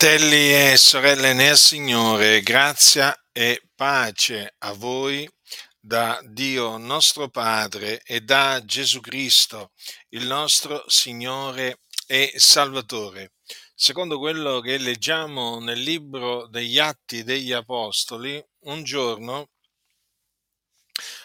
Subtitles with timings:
[0.00, 5.28] Fratelli e sorelle nel Signore, grazia e pace a voi
[5.78, 9.72] da Dio nostro Padre e da Gesù Cristo,
[10.14, 13.32] il nostro Signore e Salvatore.
[13.74, 19.50] Secondo quello che leggiamo nel libro degli Atti degli Apostoli, un giorno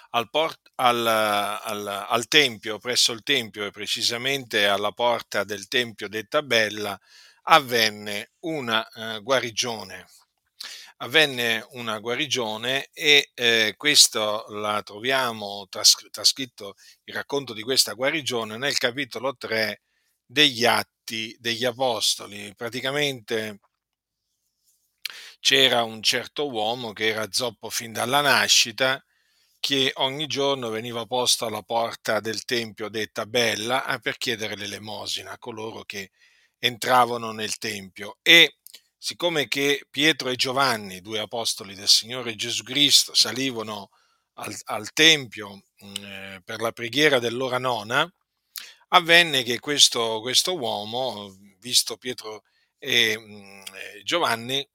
[0.09, 6.09] al, port- al, al, al Tempio, presso il Tempio e precisamente alla porta del Tempio
[6.09, 6.99] detta Bella,
[7.45, 10.07] avvenne una eh, guarigione.
[10.97, 18.57] Avvenne una guarigione e eh, questo la troviamo tras- trascritto il racconto di questa guarigione
[18.57, 19.81] nel capitolo 3
[20.25, 22.53] degli Atti degli Apostoli.
[22.55, 23.59] Praticamente
[25.39, 29.03] c'era un certo uomo che era zoppo fin dalla nascita
[29.59, 35.37] che ogni giorno veniva posto alla porta del tempio detta Bella per chiedere l'elemosina a
[35.37, 36.11] coloro che
[36.65, 38.57] entravano nel Tempio e
[38.97, 43.89] siccome che Pietro e Giovanni, due apostoli del Signore Gesù Cristo, salivano
[44.33, 48.11] al, al Tempio mm, eh, per la preghiera dell'ora nona,
[48.89, 52.43] avvenne che questo, questo uomo, visto Pietro
[52.79, 54.67] e, mm, e Giovanni,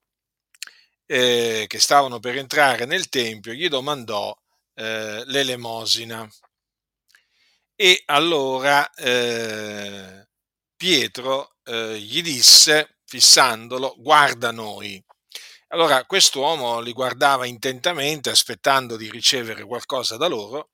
[1.07, 4.37] eh, che stavano per entrare nel Tempio, gli domandò
[4.75, 6.29] eh, l'elemosina.
[7.75, 10.20] E allora eh,
[10.81, 14.99] Pietro eh, gli disse, fissandolo, guarda noi.
[15.69, 20.71] Allora quest'uomo li guardava intentamente, aspettando di ricevere qualcosa da loro,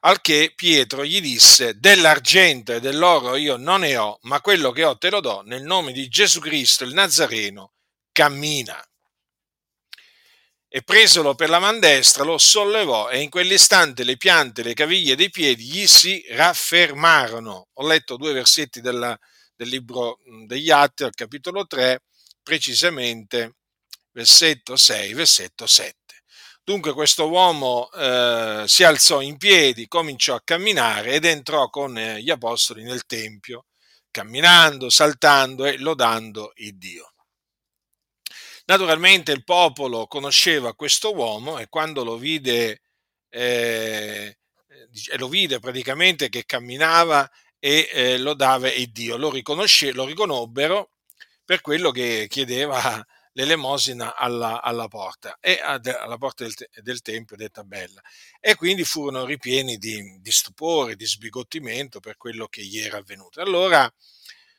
[0.00, 4.82] al che Pietro gli disse, dell'argento e dell'oro io non ne ho, ma quello che
[4.82, 7.74] ho te lo do, nel nome di Gesù Cristo il Nazareno,
[8.10, 8.84] cammina
[10.74, 15.14] e presolo per la man destra lo sollevò e in quell'istante le piante, le caviglie
[15.14, 17.68] dei piedi gli si raffermarono.
[17.74, 19.14] Ho letto due versetti della,
[19.54, 22.04] del libro degli Atti, al capitolo 3,
[22.42, 23.56] precisamente
[24.12, 25.94] versetto 6, versetto 7.
[26.64, 32.30] Dunque questo uomo eh, si alzò in piedi, cominciò a camminare ed entrò con gli
[32.30, 33.66] apostoli nel Tempio,
[34.10, 37.11] camminando, saltando e lodando il Dio.
[38.66, 42.82] Naturalmente il popolo conosceva questo uomo e quando lo vide,
[43.28, 44.38] eh,
[45.16, 47.28] lo vide praticamente che camminava
[47.58, 50.90] e eh, lodava il Dio, lo, lo riconobbero
[51.44, 52.80] per quello che chiedeva
[53.34, 58.00] l'elemosina alla, alla porta e alla porta del, del, Tempio detta bella
[58.40, 63.40] e quindi furono ripieni di, di stupore, di sbigottimento per quello che gli era avvenuto.
[63.40, 63.92] Allora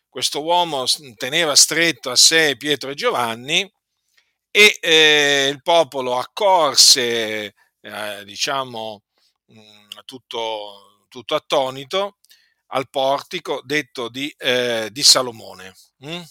[0.10, 0.86] questo uomo
[1.16, 3.72] teneva stretto a sé Pietro e Giovanni
[4.56, 9.02] e eh, il popolo accorse, eh, diciamo,
[9.48, 12.18] mh, mm, tutto, tutto, attonito
[12.68, 15.74] al portico detto di, eh, di Salomone.
[16.06, 16.22] Mm?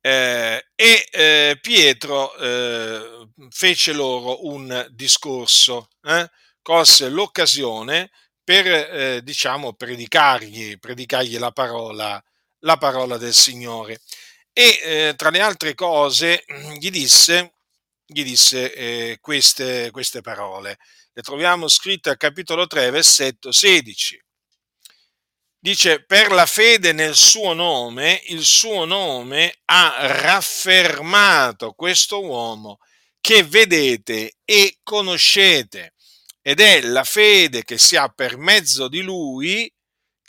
[0.00, 0.62] e
[1.10, 6.30] eh, Pietro eh, fece loro un discorso, eh?
[6.62, 8.10] colse l'occasione
[8.42, 12.22] per, diciamo, predicargli, predicargli la parola,
[12.60, 14.00] la parola del Signore
[14.58, 16.42] e eh, tra le altre cose
[16.78, 17.56] gli disse,
[18.06, 20.78] gli disse eh, queste, queste parole.
[21.12, 24.18] Le troviamo scritte al capitolo 3, versetto 16.
[25.58, 32.78] Dice, per la fede nel suo nome, il suo nome ha raffermato questo uomo
[33.20, 35.92] che vedete e conoscete.
[36.40, 39.70] Ed è la fede che si ha per mezzo di lui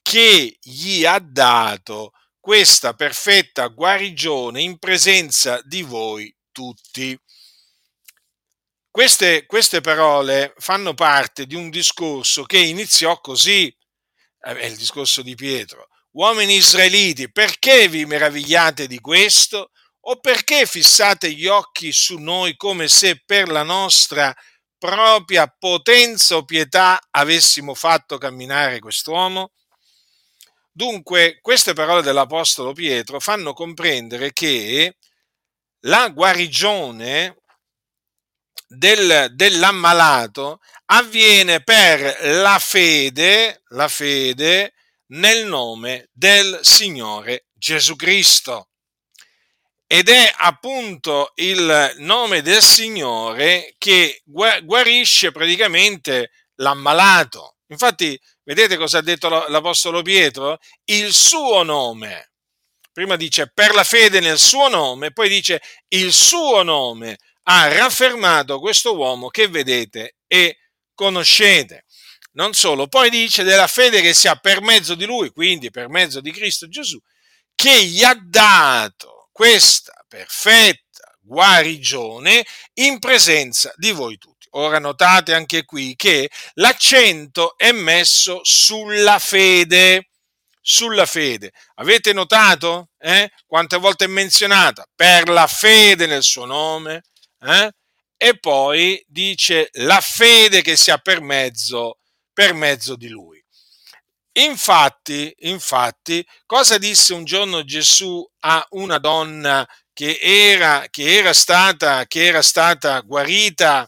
[0.02, 2.12] che gli ha dato
[2.48, 7.20] questa perfetta guarigione in presenza di voi tutti.
[8.90, 13.70] Queste, queste parole fanno parte di un discorso che iniziò così,
[14.40, 15.90] è il discorso di Pietro.
[16.12, 19.72] Uomini israeliti, perché vi meravigliate di questo?
[20.06, 24.34] O perché fissate gli occhi su noi come se per la nostra
[24.78, 29.52] propria potenza o pietà avessimo fatto camminare quest'uomo?
[30.78, 34.98] Dunque, queste parole dell'Apostolo Pietro fanno comprendere che
[35.86, 37.42] la guarigione
[38.68, 44.76] del, dell'ammalato avviene per la fede, la fede
[45.14, 48.70] nel nome del Signore Gesù Cristo.
[49.88, 57.57] Ed è appunto il nome del Signore che guarisce praticamente l'ammalato.
[57.68, 60.58] Infatti, vedete cosa ha detto l'Apostolo Pietro?
[60.86, 62.32] Il suo nome.
[62.92, 68.60] Prima dice per la fede nel suo nome, poi dice il suo nome ha raffermato
[68.60, 70.58] questo uomo che vedete e
[70.94, 71.86] conoscete.
[72.34, 75.90] Non solo, poi dice della fede che si ha per mezzo di lui, quindi per
[75.90, 77.00] mezzo di Cristo Gesù,
[77.54, 84.37] che gli ha dato questa perfetta guarigione in presenza di voi tutti.
[84.60, 90.10] Ora notate anche qui che l'accento è messo sulla fede.
[90.60, 91.52] Sulla fede.
[91.76, 93.32] Avete notato eh?
[93.46, 94.86] quante volte è menzionata?
[94.96, 97.04] Per la fede nel suo nome.
[97.40, 97.72] Eh?
[98.18, 102.00] E poi dice la fede che sia per mezzo,
[102.34, 103.42] per mezzo di lui.
[104.40, 112.06] Infatti, infatti, cosa disse un giorno Gesù a una donna che era, che era, stata,
[112.08, 113.88] che era stata guarita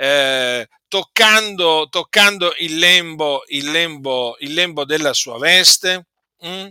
[0.00, 6.06] eh, toccando, toccando il, lembo, il, lembo, il lembo della sua veste?
[6.46, 6.68] Mm?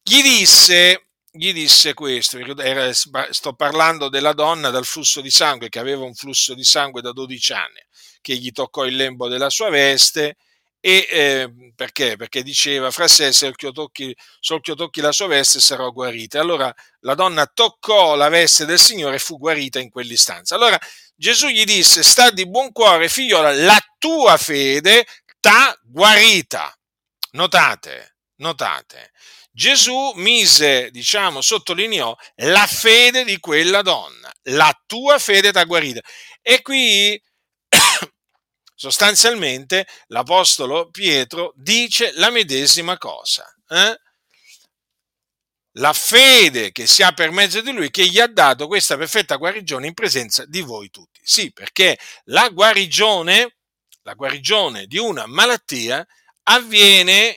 [0.00, 5.80] Gli disse, gli disse questo, era, sto parlando della donna dal flusso di sangue, che
[5.80, 7.80] aveva un flusso di sangue da 12 anni,
[8.20, 10.36] che gli toccò il lembo della sua veste
[10.80, 12.16] e eh, perché?
[12.16, 16.40] Perché diceva fra sé se io tocchi, so io tocchi la sua veste sarò guarita.
[16.40, 20.54] Allora la donna toccò la veste del Signore e fu guarita in quell'istanza.
[20.54, 20.78] Allora
[21.14, 25.06] Gesù gli disse, sta di buon cuore figliola, la tua fede
[25.38, 26.74] t'ha guarita.
[27.32, 29.12] Notate, notate.
[29.52, 34.32] Gesù mise, diciamo, sottolineò la fede di quella donna.
[34.44, 36.00] La tua fede t'ha guarita.
[36.40, 37.20] E qui
[38.80, 43.44] sostanzialmente l'Apostolo Pietro dice la medesima cosa.
[43.68, 44.00] Eh?
[45.72, 49.36] La fede che si ha per mezzo di lui che gli ha dato questa perfetta
[49.36, 51.20] guarigione in presenza di voi tutti.
[51.22, 53.56] Sì, perché la guarigione,
[54.00, 56.02] la guarigione di una malattia
[56.44, 57.36] avviene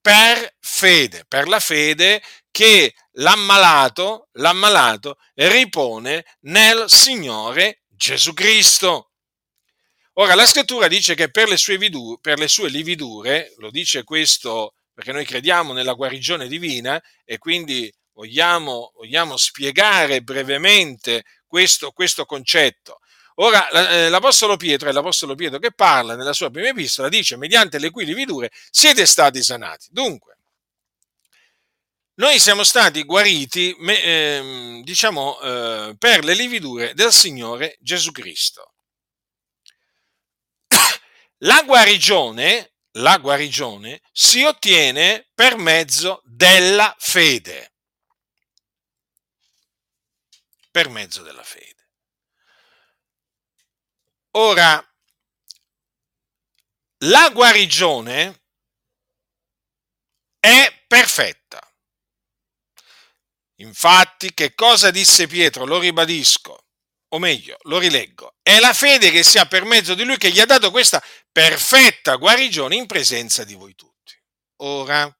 [0.00, 2.22] per fede, per la fede
[2.52, 9.11] che l'ammalato, l'ammalato ripone nel Signore Gesù Cristo.
[10.14, 14.04] Ora, la scrittura dice che per le, sue vidu- per le sue lividure, lo dice
[14.04, 22.26] questo perché noi crediamo nella guarigione divina e quindi vogliamo, vogliamo spiegare brevemente questo, questo
[22.26, 22.98] concetto.
[23.36, 27.78] Ora, eh, l'Apostolo Pietro è l'Apostolo Pietro che parla nella sua prima epistola, dice, mediante
[27.78, 29.86] le cui lividure siete stati sanati.
[29.90, 30.36] Dunque,
[32.16, 38.71] noi siamo stati guariti, eh, diciamo, eh, per le lividure del Signore Gesù Cristo.
[41.44, 47.74] La guarigione, la guarigione si ottiene per mezzo della fede.
[50.70, 51.88] Per mezzo della fede.
[54.34, 54.82] Ora,
[56.98, 58.44] la guarigione
[60.38, 61.60] è perfetta.
[63.56, 65.64] Infatti, che cosa disse Pietro?
[65.64, 66.61] Lo ribadisco
[67.14, 70.40] o meglio, lo rileggo, è la fede che sia per mezzo di lui che gli
[70.40, 74.14] ha dato questa perfetta guarigione in presenza di voi tutti.
[74.62, 75.14] Ora,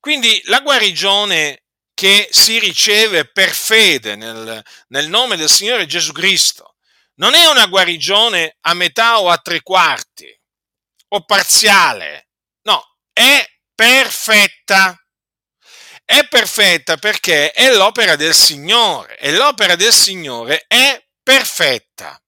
[0.00, 1.62] quindi la guarigione
[1.94, 6.74] che si riceve per fede nel, nel nome del Signore Gesù Cristo
[7.16, 10.26] non è una guarigione a metà o a tre quarti
[11.08, 12.30] o parziale,
[12.62, 12.82] no,
[13.12, 14.96] è perfetta.
[16.04, 22.20] È perfetta perché è l'opera del Signore e l'opera del Signore è perfetta.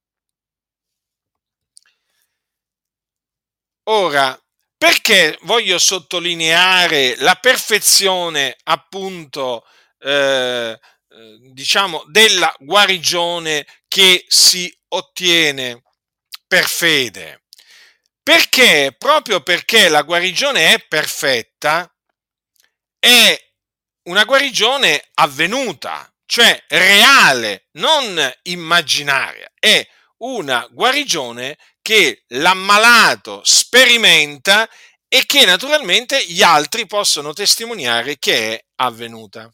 [3.84, 4.38] Ora,
[4.76, 9.64] perché voglio sottolineare la perfezione appunto
[9.98, 15.82] eh, eh, diciamo della guarigione che si ottiene
[16.46, 17.44] per fede?
[18.22, 21.88] Perché proprio perché la guarigione è perfetta
[22.98, 23.38] è
[24.04, 29.86] una guarigione avvenuta, cioè reale, non immaginaria, è
[30.18, 34.68] una guarigione che l'ammalato sperimenta
[35.08, 39.52] e che naturalmente gli altri possono testimoniare che è avvenuta.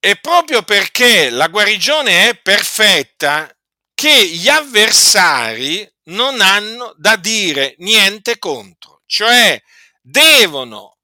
[0.00, 3.52] E proprio perché la guarigione è perfetta,
[3.94, 9.60] che gli avversari non hanno da dire niente contro, cioè
[10.00, 10.97] devono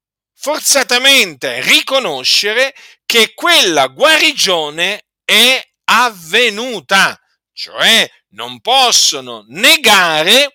[0.45, 7.19] forzatamente riconoscere che quella guarigione è avvenuta,
[7.51, 10.53] cioè non possono negare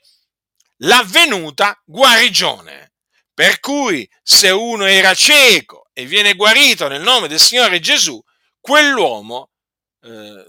[0.82, 2.92] l'avvenuta guarigione.
[3.34, 8.22] Per cui se uno era cieco e viene guarito nel nome del Signore Gesù,
[8.60, 9.50] quell'uomo
[10.02, 10.46] eh,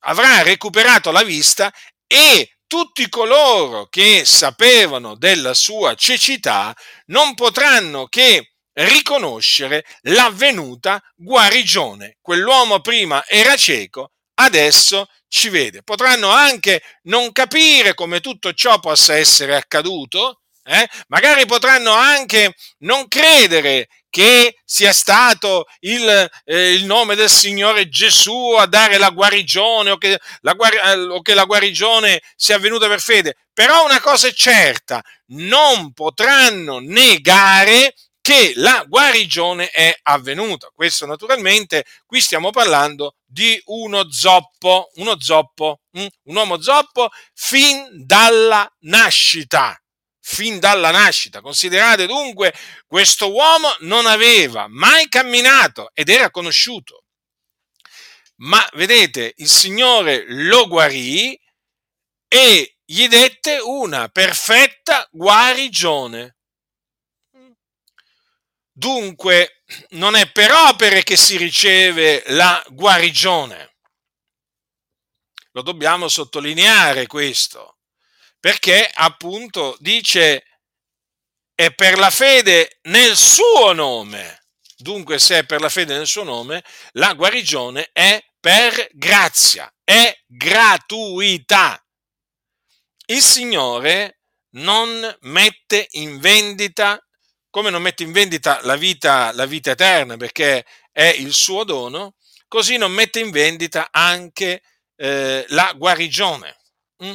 [0.00, 1.72] avrà recuperato la vista
[2.08, 6.74] e tutti coloro che sapevano della sua cecità
[7.06, 12.18] non potranno che riconoscere l'avvenuta guarigione.
[12.20, 15.82] Quell'uomo prima era cieco, adesso ci vede.
[15.82, 20.88] Potranno anche non capire come tutto ciò possa essere accaduto, Eh?
[21.08, 28.54] Magari potranno anche non credere che sia stato il, eh, il, nome del Signore Gesù
[28.56, 33.00] a dare la guarigione o che la, eh, o che la guarigione sia avvenuta per
[33.00, 33.34] fede.
[33.52, 35.02] Però una cosa è certa,
[35.32, 40.70] non potranno negare che la guarigione è avvenuta.
[40.74, 46.06] Questo naturalmente, qui stiamo parlando di uno zoppo, uno zoppo, hm?
[46.22, 49.78] un uomo zoppo fin dalla nascita
[50.26, 51.42] fin dalla nascita.
[51.42, 52.54] Considerate dunque,
[52.86, 57.04] questo uomo non aveva mai camminato ed era conosciuto.
[58.36, 61.38] Ma vedete, il Signore lo guarì
[62.26, 66.36] e gli dette una perfetta guarigione.
[68.76, 73.76] Dunque, non è per opere che si riceve la guarigione.
[75.52, 77.74] Lo dobbiamo sottolineare questo
[78.44, 80.44] perché appunto dice
[81.54, 84.48] è per la fede nel suo nome.
[84.76, 86.62] Dunque, se è per la fede nel suo nome,
[86.92, 91.82] la guarigione è per grazia, è gratuità.
[93.06, 94.18] Il Signore
[94.56, 97.02] non mette in vendita,
[97.54, 102.16] come non mette in vendita la vita, la vita eterna, perché è il suo dono,
[102.48, 104.60] così non mette in vendita anche
[104.96, 106.58] eh, la guarigione.
[107.04, 107.14] Mm?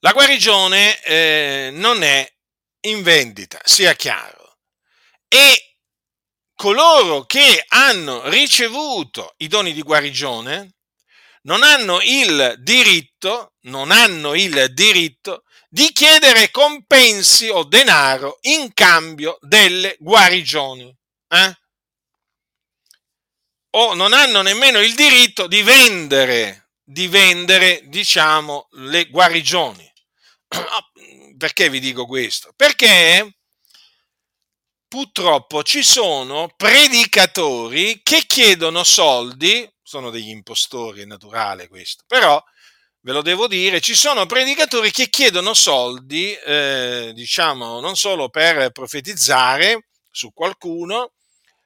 [0.00, 2.30] La guarigione eh, non è
[2.88, 4.58] in vendita, sia chiaro.
[5.26, 5.76] E
[6.54, 10.74] coloro che hanno ricevuto i doni di guarigione
[11.44, 19.38] non hanno il diritto, non hanno il diritto di chiedere compensi o denaro in cambio
[19.40, 20.92] delle guarigioni.
[21.28, 21.58] Eh?
[23.76, 29.88] O non hanno nemmeno il diritto di vendere, di vendere, diciamo, le guarigioni.
[31.38, 32.52] Perché vi dico questo?
[32.56, 33.36] Perché
[34.88, 42.42] purtroppo ci sono predicatori che chiedono soldi, sono degli impostori, è naturale questo, però
[43.00, 48.70] ve lo devo dire, ci sono predicatori che chiedono soldi, eh, diciamo, non solo per
[48.70, 51.12] profetizzare su qualcuno,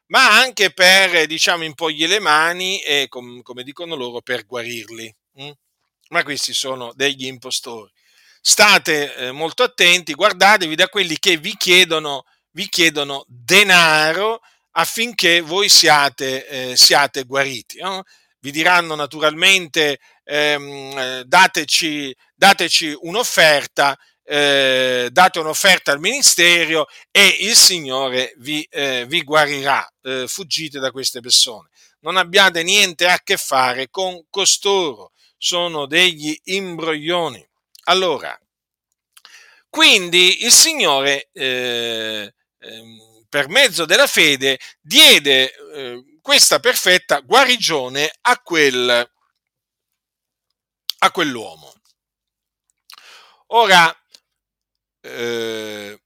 [0.07, 5.15] ma anche per, diciamo, impogli le mani e, com- come dicono loro, per guarirli.
[5.43, 5.51] Mm?
[6.11, 7.91] Ma questi sono degli impostori
[8.47, 15.71] state eh, molto attenti, guardatevi da quelli che vi chiedono, vi chiedono denaro affinché voi
[15.71, 17.79] siate, eh, siate guariti.
[17.81, 18.03] No?
[18.41, 28.35] Vi diranno naturalmente ehm, dateci, dateci un'offerta, eh, date un'offerta al ministero e il Signore
[28.39, 29.87] vi, eh, vi guarirà.
[30.03, 31.69] Eh, fuggite da queste persone.
[32.01, 37.47] Non abbiate niente a che fare con costoro, sono degli imbroglioni.
[37.85, 38.39] Allora,
[39.75, 42.83] quindi il Signore, eh, eh,
[43.29, 49.11] per mezzo della fede, diede eh, questa perfetta guarigione a, quel,
[51.05, 51.73] a quell'uomo.
[53.49, 53.95] Ora,
[55.01, 56.01] eh,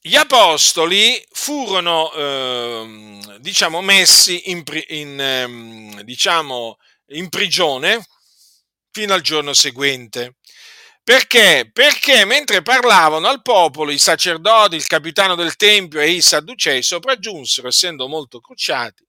[0.00, 6.76] gli apostoli furono, eh, diciamo, messi in, in, ehm, diciamo,
[7.12, 8.04] in prigione
[8.90, 10.36] fino al giorno seguente.
[11.04, 11.70] Perché?
[11.72, 17.68] Perché mentre parlavano al popolo, i sacerdoti, il capitano del tempio e i sadducei sopraggiunsero,
[17.68, 19.04] essendo molto cruciati,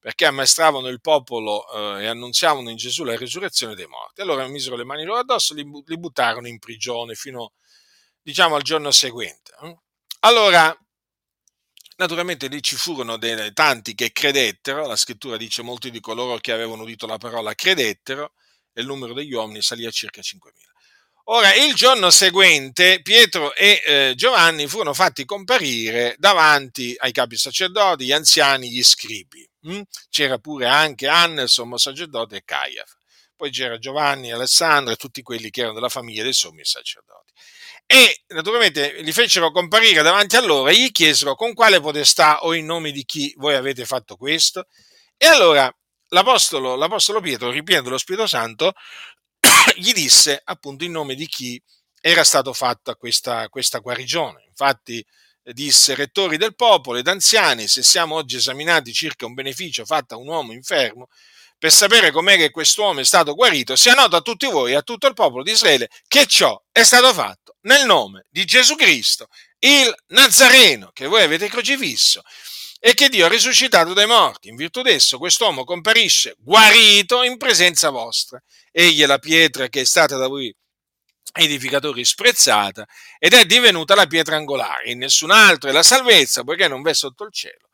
[0.00, 4.20] perché ammaestravano il popolo eh, e annunziavano in Gesù la risurrezione dei morti.
[4.20, 7.52] Allora misero le mani loro addosso e li, buttarono in prigione fino,
[8.22, 9.52] diciamo, al giorno seguente.
[9.62, 9.76] Eh.
[10.20, 10.76] Allora,
[11.96, 16.52] naturalmente lì ci furono dei, tanti che credettero, la scrittura dice molti di coloro che
[16.52, 18.32] avevano udito la parola credettero,
[18.72, 20.68] e il numero degli uomini salì a circa 5.000.
[21.30, 28.06] Ora, il giorno seguente Pietro e eh, Giovanni furono fatti comparire davanti ai capi sacerdoti,
[28.06, 29.47] gli anziani, gli scribi.
[30.08, 32.96] C'era pure anche Anna, il sommo sacerdote, e Caiafa.
[33.36, 37.32] Poi c'era Giovanni, Alessandro e tutti quelli che erano della famiglia dei sommi sacerdoti.
[37.86, 42.52] E naturalmente li fecero comparire davanti a loro e gli chiesero con quale potestà o
[42.52, 44.66] in nome di chi voi avete fatto questo.
[45.16, 45.72] E allora
[46.08, 48.72] l'apostolo, l'apostolo Pietro, ripieno dello Spirito Santo,
[49.76, 51.62] gli disse appunto in nome di chi
[52.00, 54.44] era stato fatta questa, questa guarigione.
[54.48, 55.04] Infatti
[55.52, 60.18] disse, rettori del popolo ed anziani, se siamo oggi esaminati circa un beneficio fatto a
[60.18, 61.08] un uomo infermo,
[61.58, 64.82] per sapere com'è che quest'uomo è stato guarito, sia noto a tutti voi e a
[64.82, 69.26] tutto il popolo di Israele che ciò è stato fatto nel nome di Gesù Cristo,
[69.58, 72.22] il Nazareno, che voi avete crocifisso
[72.78, 74.48] e che Dio ha risuscitato dai morti.
[74.48, 78.40] In virtù d'esso quest'uomo comparisce guarito in presenza vostra.
[78.70, 80.54] Egli è la pietra che è stata da voi
[81.38, 82.84] edificatori sprezzata
[83.18, 84.90] ed è divenuta la pietra angolare.
[84.90, 87.68] In nessun altro è la salvezza, poiché non v'è sotto il cielo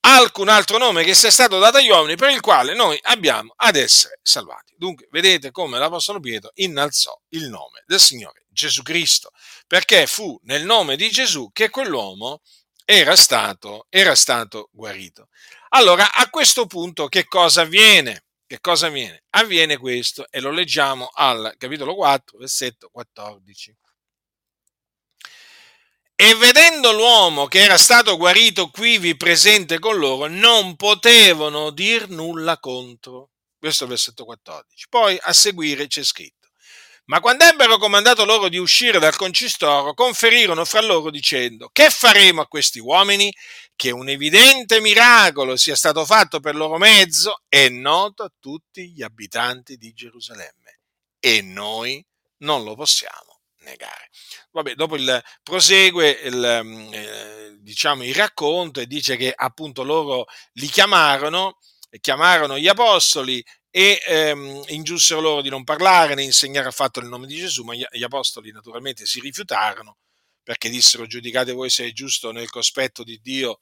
[0.00, 3.76] alcun altro nome che sia stato dato agli uomini per il quale noi abbiamo ad
[3.76, 4.74] essere salvati.
[4.76, 9.30] Dunque, vedete come l'Apostolo Pietro innalzò il nome del Signore Gesù Cristo,
[9.66, 12.40] perché fu nel nome di Gesù che quell'uomo
[12.84, 15.28] era stato, era stato guarito.
[15.70, 18.24] Allora, a questo punto che cosa avviene?
[18.50, 19.22] Che cosa avviene?
[19.30, 23.76] Avviene questo e lo leggiamo al capitolo 4, versetto 14.
[26.16, 32.58] E vedendo l'uomo che era stato guarito quivi presente con loro, non potevano dir nulla
[32.58, 33.30] contro.
[33.56, 34.86] Questo è il versetto 14.
[34.88, 36.48] Poi a seguire c'è scritto.
[37.04, 42.40] Ma quando ebbero comandato loro di uscire dal concistoro, conferirono fra loro dicendo, che faremo
[42.40, 43.32] a questi uomini?
[43.80, 49.00] Che un evidente miracolo sia stato fatto per loro mezzo è noto a tutti gli
[49.00, 50.80] abitanti di Gerusalemme.
[51.18, 52.04] E noi
[52.40, 54.10] non lo possiamo negare.
[54.50, 60.26] Vabbè, dopo il, prosegue il, mm, eh, diciamo, il racconto e dice che appunto loro
[60.56, 61.56] li chiamarono,
[62.00, 67.26] chiamarono gli apostoli e ehm, ingiunsero loro di non parlare né insegnare affatto il nome
[67.26, 69.96] di Gesù, ma gli, gli apostoli naturalmente si rifiutarono
[70.42, 73.60] perché dissero giudicate voi se è giusto nel cospetto di Dio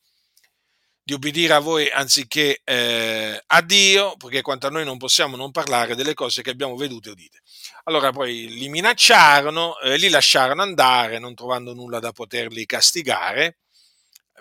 [1.09, 5.51] di ubbidire a voi anziché eh, a Dio, perché quanto a noi non possiamo non
[5.53, 7.41] parlare delle cose che abbiamo vedute e udite.
[7.85, 13.57] Allora poi li minacciarono, eh, li lasciarono andare, non trovando nulla da poterli castigare,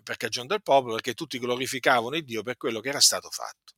[0.04, 3.74] per cagione del popolo, perché tutti glorificavano il Dio per quello che era stato fatto.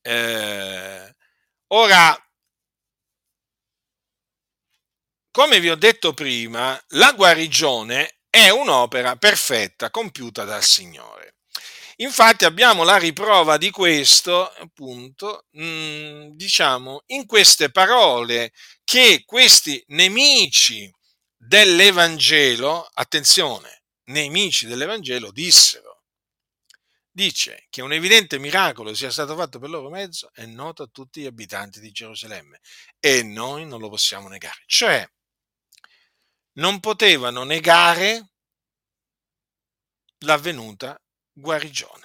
[0.00, 1.14] Eh,
[1.66, 2.30] ora,
[5.30, 11.36] come vi ho detto prima, la guarigione è un'opera perfetta compiuta dal Signore.
[12.00, 18.52] Infatti abbiamo la riprova di questo, appunto, mm, diciamo, in queste parole
[18.84, 20.92] che questi nemici
[21.34, 26.02] dell'Evangelo, attenzione, nemici dell'Evangelo dissero.
[27.10, 31.22] Dice che un evidente miracolo sia stato fatto per loro mezzo è noto a tutti
[31.22, 32.60] gli abitanti di Gerusalemme
[33.00, 34.62] e noi non lo possiamo negare.
[34.66, 35.08] Cioè,
[36.56, 38.28] non potevano negare
[40.20, 41.00] l'avvenuta
[41.32, 42.04] guarigione.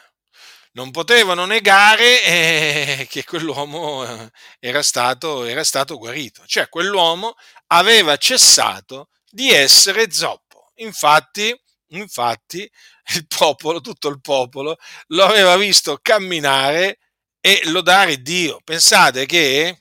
[0.73, 7.35] Non potevano negare eh, che quell'uomo eh, era stato, era stato guarito, cioè quell'uomo
[7.67, 10.71] aveva cessato di essere zoppo.
[10.75, 11.53] Infatti,
[11.89, 12.69] infatti,
[13.15, 16.99] il popolo, tutto il popolo, lo aveva visto camminare
[17.41, 18.61] e lodare Dio.
[18.63, 19.77] Pensate che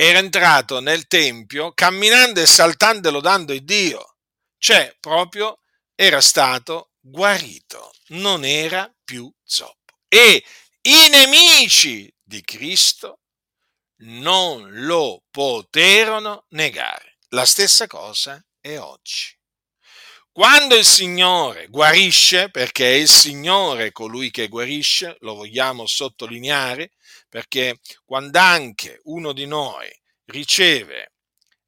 [0.00, 4.18] era entrato nel tempio camminando e saltando e lodando il Dio,
[4.56, 5.58] cioè proprio
[5.96, 9.98] era stato guarito, non era più zoppo.
[10.06, 10.44] E
[10.82, 13.22] i nemici di Cristo
[14.02, 17.18] non lo poterono negare.
[17.30, 19.36] La stessa cosa è oggi.
[20.30, 26.92] Quando il Signore guarisce, perché è il Signore colui che guarisce, lo vogliamo sottolineare,
[27.28, 29.88] perché quando anche uno di noi
[30.26, 31.12] riceve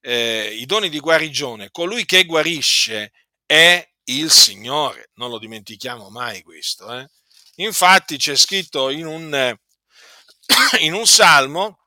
[0.01, 3.13] eh, i doni di guarigione, colui che guarisce
[3.45, 6.93] è il Signore, non lo dimentichiamo mai questo.
[6.99, 7.07] Eh?
[7.57, 9.57] Infatti c'è scritto in un,
[10.81, 11.79] in un salmo,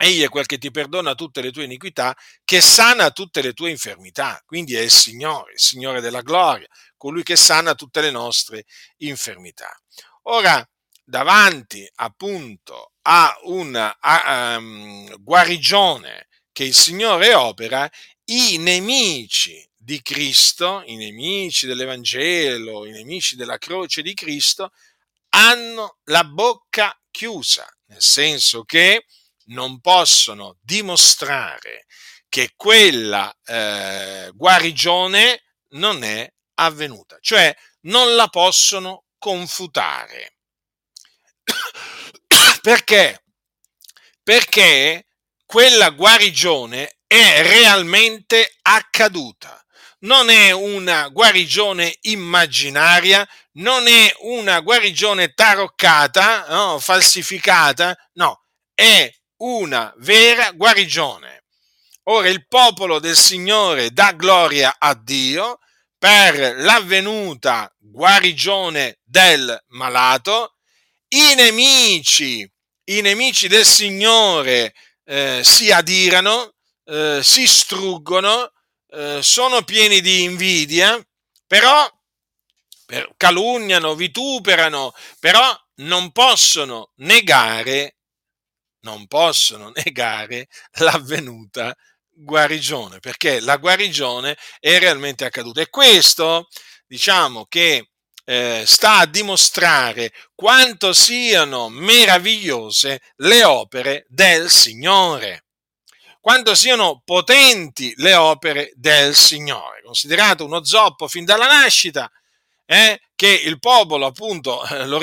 [0.00, 3.70] Egli è quel che ti perdona tutte le tue iniquità, che sana tutte le tue
[3.70, 4.40] infermità.
[4.46, 8.64] Quindi è il Signore, il Signore della gloria, colui che sana tutte le nostre
[8.98, 9.76] infermità.
[10.22, 10.64] Ora,
[11.08, 17.90] davanti appunto a una a, um, guarigione che il Signore opera,
[18.24, 24.72] i nemici di Cristo, i nemici dell'Evangelo, i nemici della croce di Cristo,
[25.30, 29.06] hanno la bocca chiusa, nel senso che
[29.46, 31.86] non possono dimostrare
[32.28, 40.37] che quella eh, guarigione non è avvenuta, cioè non la possono confutare.
[42.60, 43.22] Perché?
[44.22, 45.06] Perché
[45.46, 49.62] quella guarigione è realmente accaduta.
[50.00, 58.44] Non è una guarigione immaginaria, non è una guarigione taroccata, no, falsificata, no,
[58.74, 61.44] è una vera guarigione.
[62.04, 65.58] Ora il popolo del Signore dà gloria a Dio
[65.98, 70.57] per l'avvenuta guarigione del malato,
[71.08, 72.50] i nemici,
[72.84, 78.52] i nemici del Signore eh, si adirano, eh, si struggono,
[78.90, 81.00] eh, sono pieni di invidia,
[81.46, 81.88] però
[82.86, 87.98] per, calunniano, vituperano, però non possono negare
[88.80, 91.74] non possono negare l'avvenuta
[92.10, 95.60] guarigione, perché la guarigione è realmente accaduta.
[95.60, 96.48] E questo,
[96.86, 97.90] diciamo che
[98.28, 105.44] eh, sta a dimostrare quanto siano meravigliose le opere del Signore,
[106.20, 109.80] quanto siano potenti le opere del Signore.
[109.82, 112.12] Considerato uno zoppo fin dalla nascita,
[112.66, 115.00] eh, che il popolo appunto eh, lo,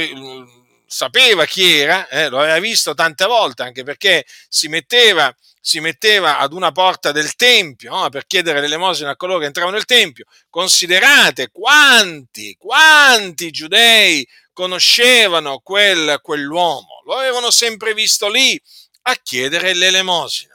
[0.85, 5.35] sapeva chi era, eh, lo aveva visto tante volte, anche perché si metteva,
[5.67, 8.07] si metteva ad una porta del Tempio no?
[8.09, 10.25] per chiedere l'elemosina a coloro che entravano nel Tempio.
[10.47, 18.61] Considerate quanti, quanti giudei conoscevano quel, quell'uomo, lo avevano sempre visto lì
[19.07, 20.53] a chiedere l'elemosina.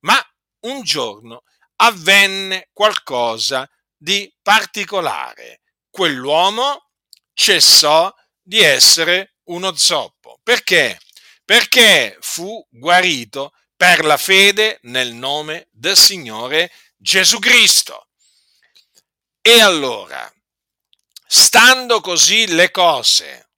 [0.00, 0.20] Ma
[0.62, 1.44] un giorno
[1.76, 5.60] avvenne qualcosa di particolare.
[5.88, 6.90] Quell'uomo
[7.32, 10.40] cessò di essere uno zoppo.
[10.42, 10.98] Perché?
[11.44, 18.08] Perché fu guarito per la fede nel nome del Signore Gesù Cristo.
[19.40, 20.30] E allora,
[21.24, 23.50] stando così le cose,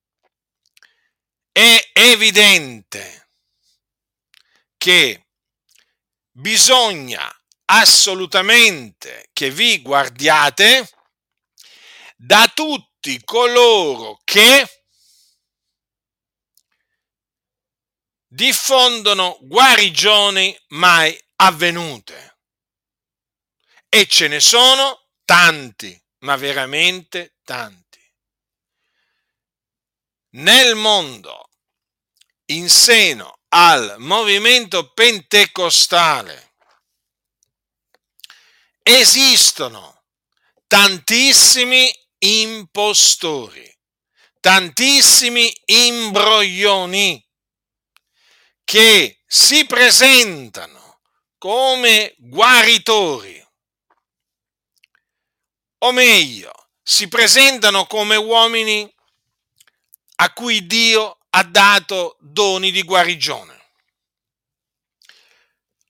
[1.50, 3.30] è evidente
[4.76, 5.28] che
[6.30, 10.86] bisogna assolutamente che vi guardiate
[12.16, 14.79] da tutti coloro che
[18.32, 22.38] diffondono guarigioni mai avvenute.
[23.88, 27.98] E ce ne sono tanti, ma veramente tanti.
[30.34, 31.50] Nel mondo,
[32.46, 36.52] in seno al movimento pentecostale,
[38.84, 40.04] esistono
[40.68, 43.76] tantissimi impostori,
[44.38, 47.28] tantissimi imbroglioni
[48.70, 51.00] che si presentano
[51.38, 53.44] come guaritori,
[55.78, 58.88] o meglio, si presentano come uomini
[60.16, 63.60] a cui Dio ha dato doni di guarigione,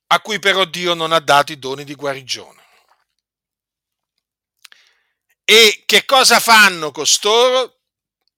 [0.07, 2.65] a cui però Dio non ha dato i doni di guarigione.
[5.45, 7.81] E che cosa fanno costoro?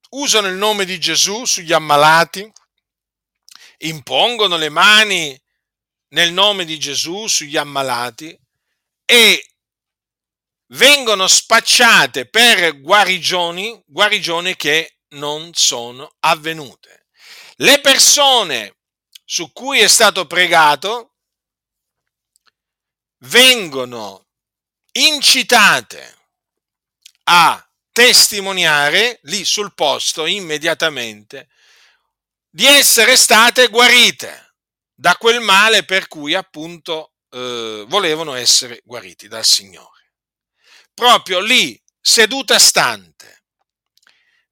[0.09, 2.53] Usano il nome di Gesù sugli ammalati,
[3.83, 5.41] impongono le mani
[6.09, 8.39] nel nome di Gesù sugli ammalati
[9.05, 9.47] e
[10.69, 17.07] vengono spacciate per guarigioni, guarigioni che non sono avvenute.
[17.57, 18.77] Le persone
[19.25, 21.15] su cui è stato pregato
[23.21, 24.27] vengono
[24.93, 26.19] incitate
[27.25, 31.49] a testimoniare lì sul posto immediatamente
[32.55, 34.57] di essere state guarite
[34.95, 40.13] da quel male per cui appunto eh, volevano essere guariti dal Signore.
[40.93, 43.45] Proprio lì, seduta stante,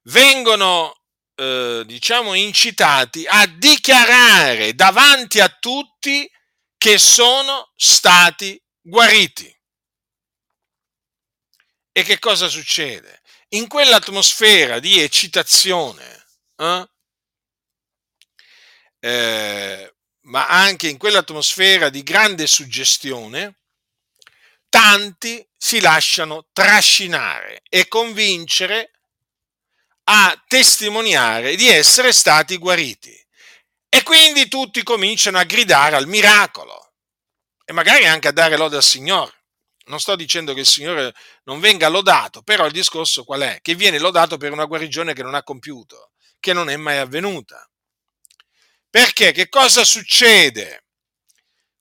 [0.05, 1.03] vengono,
[1.35, 6.29] eh, diciamo, incitati a dichiarare davanti a tutti
[6.77, 9.55] che sono stati guariti.
[11.91, 13.21] E che cosa succede?
[13.49, 16.89] In quell'atmosfera di eccitazione, eh,
[19.01, 23.57] eh, ma anche in quell'atmosfera di grande suggestione,
[24.69, 28.91] tanti si lasciano trascinare e convincere
[30.03, 33.17] a testimoniare di essere stati guariti.
[33.89, 36.93] E quindi tutti cominciano a gridare al miracolo
[37.65, 39.33] e magari anche a dare lode al Signore.
[39.85, 43.59] Non sto dicendo che il Signore non venga lodato, però il discorso qual è?
[43.61, 47.67] Che viene lodato per una guarigione che non ha compiuto, che non è mai avvenuta.
[48.91, 50.83] Perché che cosa succede?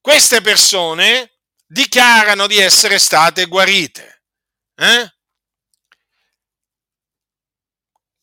[0.01, 4.23] Queste persone dichiarano di essere state guarite.
[4.77, 5.15] Eh?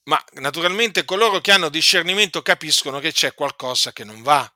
[0.03, 4.49] Ma naturalmente coloro che hanno discernimento capiscono che c'è qualcosa che non va,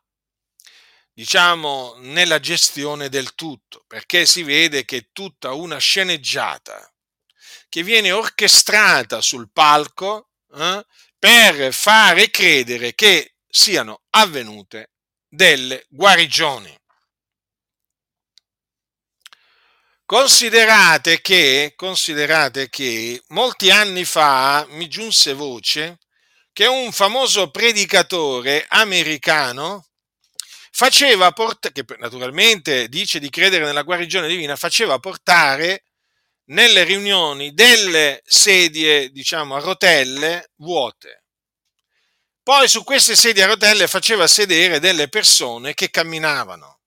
[1.11, 6.89] diciamo, nella gestione del tutto, perché si vede che è tutta una sceneggiata
[7.67, 10.85] che viene orchestrata sul palco eh,
[11.19, 14.91] per fare credere che siano avvenute
[15.27, 16.75] delle guarigioni.
[20.05, 25.99] Considerate che, considerate che molti anni fa mi giunse voce
[26.51, 29.87] che un famoso predicatore americano
[30.71, 35.83] faceva portare, che naturalmente dice di credere nella guarigione divina, faceva portare
[36.45, 41.20] nelle riunioni delle sedie, diciamo, a rotelle vuote
[42.51, 46.79] Poi su queste sedie a rotelle faceva sedere delle persone che camminavano.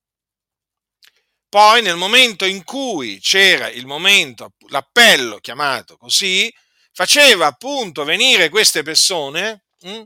[1.49, 6.53] Poi nel momento in cui c'era il momento, l'appello chiamato così,
[6.91, 10.05] faceva appunto venire queste persone mh, hm,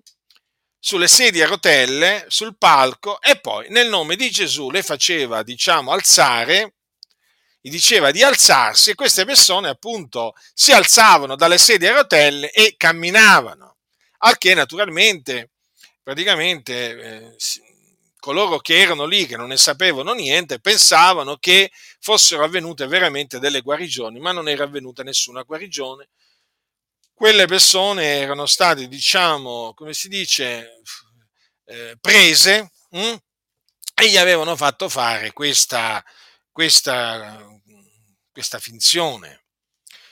[0.80, 5.92] sulle sedie a rotelle, sul palco e poi nel nome di Gesù le faceva, diciamo,
[5.92, 6.76] alzare,
[7.60, 12.76] gli diceva di alzarsi e queste persone appunto si alzavano dalle sedie a rotelle e
[12.78, 13.69] camminavano,
[14.20, 15.52] al che naturalmente
[16.02, 17.36] praticamente eh,
[18.20, 23.62] coloro che erano lì, che non ne sapevano niente, pensavano che fossero avvenute veramente delle
[23.62, 26.10] guarigioni, ma non era avvenuta nessuna guarigione.
[27.14, 30.82] Quelle persone erano state, diciamo, come si dice,
[31.66, 33.16] eh, prese hm?
[33.94, 36.04] e gli avevano fatto fare questa,
[36.52, 37.46] questa,
[38.32, 39.39] questa finzione.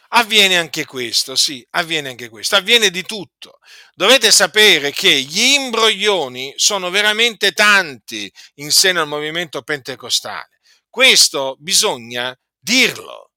[0.10, 3.60] Avviene anche questo, sì, avviene anche questo, avviene di tutto.
[3.94, 10.60] Dovete sapere che gli imbroglioni sono veramente tanti in seno al movimento pentecostale.
[10.90, 13.32] Questo bisogna dirlo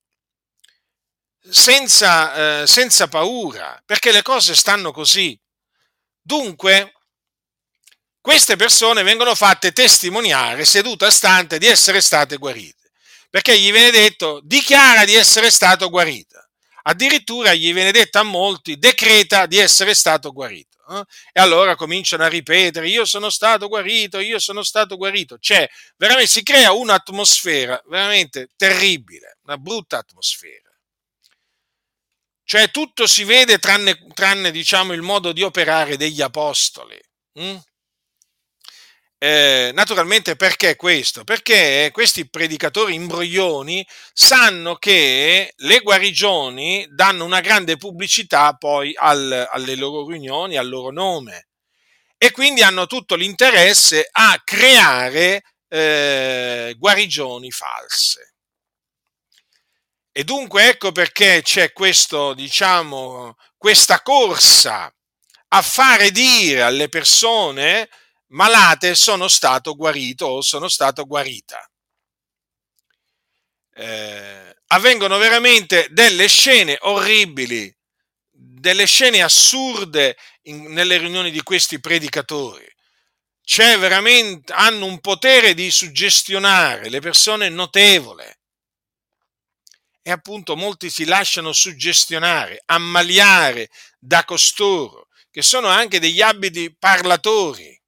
[1.41, 5.39] senza, eh, senza paura, perché le cose stanno così.
[6.23, 6.93] Dunque,
[8.21, 12.91] queste persone vengono fatte testimoniare seduta a stante di essere state guarite,
[13.31, 16.30] perché gli viene detto dichiara di essere stato guarita.
[16.83, 20.79] Addirittura gli viene detto a molti, decreta di essere stato guarito.
[20.91, 21.03] Eh?
[21.33, 25.39] E allora cominciano a ripetere, io sono stato guarito, io sono stato guarito.
[25.39, 30.69] Cioè, veramente si crea un'atmosfera veramente terribile, una brutta atmosfera.
[32.45, 37.01] Cioè tutto si vede tranne, tranne diciamo, il modo di operare degli apostoli.
[37.35, 37.57] Hm?
[39.23, 41.25] Eh, naturalmente perché questo?
[41.25, 49.75] Perché questi predicatori imbroglioni sanno che le guarigioni danno una grande pubblicità poi al, alle
[49.77, 51.49] loro riunioni, al loro nome
[52.17, 58.37] e quindi hanno tutto l'interesse a creare eh, guarigioni false.
[60.13, 64.91] E dunque ecco perché c'è questo, diciamo, questa corsa
[65.49, 67.87] a fare dire alle persone
[68.31, 71.65] malate sono stato guarito o sono stato guarita.
[73.73, 77.75] Eh, avvengono veramente delle scene orribili,
[78.31, 82.69] delle scene assurde in, nelle riunioni di questi predicatori.
[83.43, 88.39] C'è veramente, hanno un potere di suggestionare le persone notevole.
[90.03, 97.80] E appunto molti si lasciano suggestionare, ammaliare da costoro, che sono anche degli abiti parlatori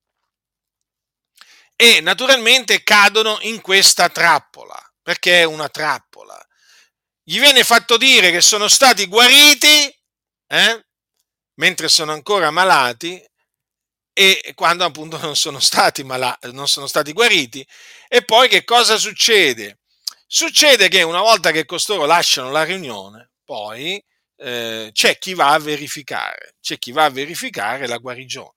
[1.82, 6.40] e naturalmente cadono in questa trappola, perché è una trappola.
[7.24, 9.92] Gli viene fatto dire che sono stati guariti
[10.46, 10.86] eh,
[11.54, 13.20] mentre sono ancora malati
[14.12, 17.66] e quando appunto non sono stati malati, non sono stati guariti.
[18.06, 19.80] E poi che cosa succede?
[20.24, 24.00] Succede che una volta che costoro lasciano la riunione, poi
[24.36, 28.54] eh, c'è chi va a verificare, c'è chi va a verificare la guarigione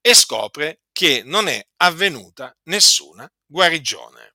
[0.00, 4.34] e scopre che non è avvenuta nessuna guarigione.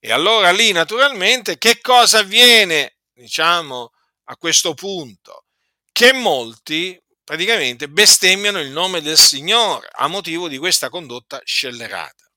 [0.00, 3.92] E allora lì naturalmente che cosa avviene, diciamo,
[4.24, 5.44] a questo punto?
[5.92, 12.30] Che molti praticamente bestemmiano il nome del Signore a motivo di questa condotta scellerata,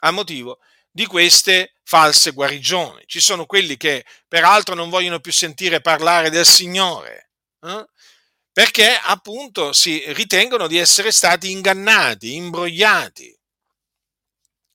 [0.00, 0.58] a motivo
[0.90, 3.04] di queste false guarigioni.
[3.06, 7.30] Ci sono quelli che peraltro non vogliono più sentire parlare del Signore,
[7.62, 7.86] eh?
[8.56, 13.38] Perché appunto si ritengono di essere stati ingannati, imbrogliati.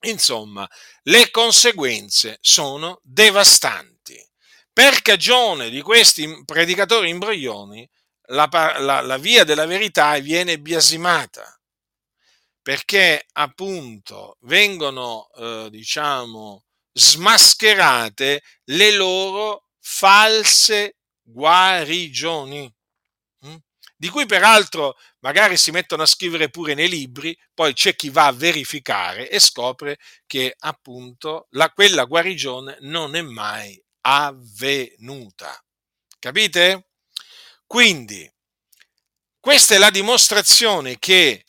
[0.02, 0.70] Insomma,
[1.06, 4.24] le conseguenze sono devastanti.
[4.72, 7.90] Per cagione di questi predicatori imbroglioni,
[8.28, 11.60] la, la, la via della verità viene biasimata,
[12.62, 22.72] perché appunto vengono, eh, diciamo, smascherate le loro false guarigioni
[24.02, 28.26] di cui peraltro magari si mettono a scrivere pure nei libri, poi c'è chi va
[28.26, 35.56] a verificare e scopre che appunto la, quella guarigione non è mai avvenuta.
[36.18, 36.88] Capite?
[37.68, 38.28] Quindi,
[39.40, 41.46] questa è la dimostrazione che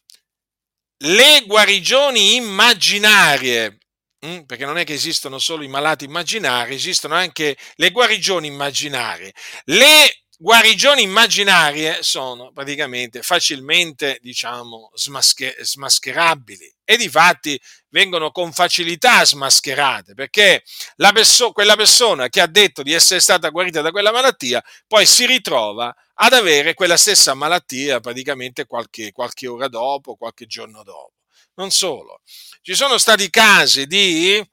[1.04, 3.78] le guarigioni immaginarie,
[4.26, 9.32] mm, perché non è che esistono solo i malati immaginari, esistono anche le guarigioni immaginarie.
[9.64, 17.58] Le guarigioni immaginarie sono praticamente facilmente, diciamo, smascher- smascherabili e di fatti
[17.90, 20.64] vengono con facilità smascherate perché
[20.96, 25.26] perso- quella persona che ha detto di essere stata guarita da quella malattia poi si
[25.26, 31.12] ritrova ad avere quella stessa malattia praticamente qualche, qualche ora dopo, qualche giorno dopo.
[31.54, 32.20] Non solo,
[32.62, 34.44] ci sono stati casi di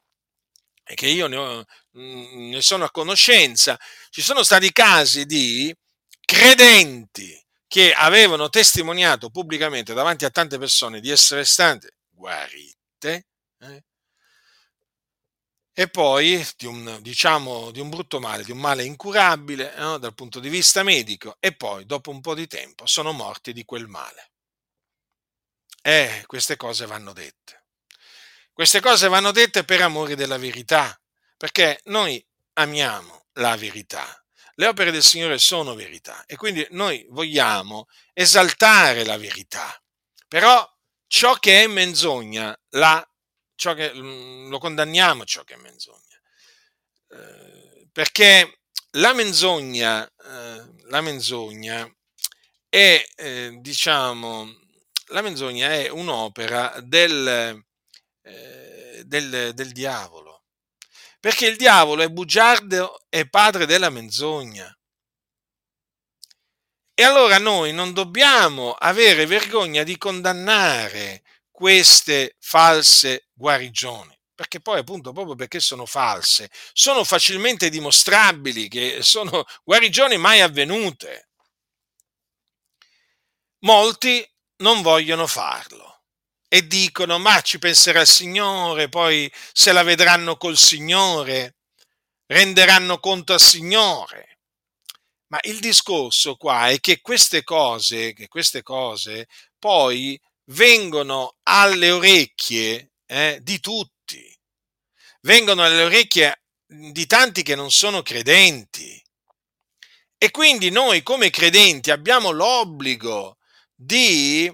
[0.95, 1.65] che io ne, ho,
[1.97, 3.77] mm, ne sono a conoscenza,
[4.09, 5.73] ci sono stati casi di
[6.29, 13.25] credenti che avevano testimoniato pubblicamente davanti a tante persone di essere state guarite
[13.57, 13.83] eh,
[15.73, 20.13] e poi di un, diciamo, di un brutto male, di un male incurabile no, dal
[20.13, 23.87] punto di vista medico e poi dopo un po' di tempo sono morti di quel
[23.87, 24.29] male.
[25.81, 27.65] Eh, queste cose vanno dette.
[28.53, 30.95] Queste cose vanno dette per amore della verità,
[31.37, 34.23] perché noi amiamo la verità
[34.59, 39.81] le opere del Signore sono verità e quindi noi vogliamo esaltare la verità.
[40.27, 40.69] Però
[41.07, 43.07] ciò che è menzogna, la,
[43.55, 46.19] che, mm, lo condanniamo ciò che è menzogna.
[47.07, 48.59] Eh, perché
[48.91, 51.89] la menzogna, eh, la menzogna
[52.67, 54.59] è, eh, diciamo,
[55.07, 57.63] la menzogna è un'opera del,
[58.23, 60.28] eh, del, del diavolo
[61.19, 64.73] perché il diavolo è bugiardo e padre della menzogna.
[66.93, 75.11] E allora noi non dobbiamo avere vergogna di condannare queste false guarigioni, perché poi appunto
[75.13, 81.29] proprio perché sono false, sono facilmente dimostrabili che sono guarigioni mai avvenute.
[83.59, 84.25] Molti
[84.57, 85.88] non vogliono farlo
[86.49, 91.55] e dicono ma ci penserà il Signore, poi se la vedranno col Signore,
[92.25, 94.39] renderanno conto al Signore.
[95.27, 99.27] Ma il discorso qua è che queste cose, che queste cose
[99.59, 104.37] poi vengono alle orecchie eh, di tutti,
[105.21, 108.99] vengono alle orecchie di tanti che non sono credenti.
[110.17, 113.37] E quindi noi come credenti abbiamo l'obbligo
[113.73, 114.51] di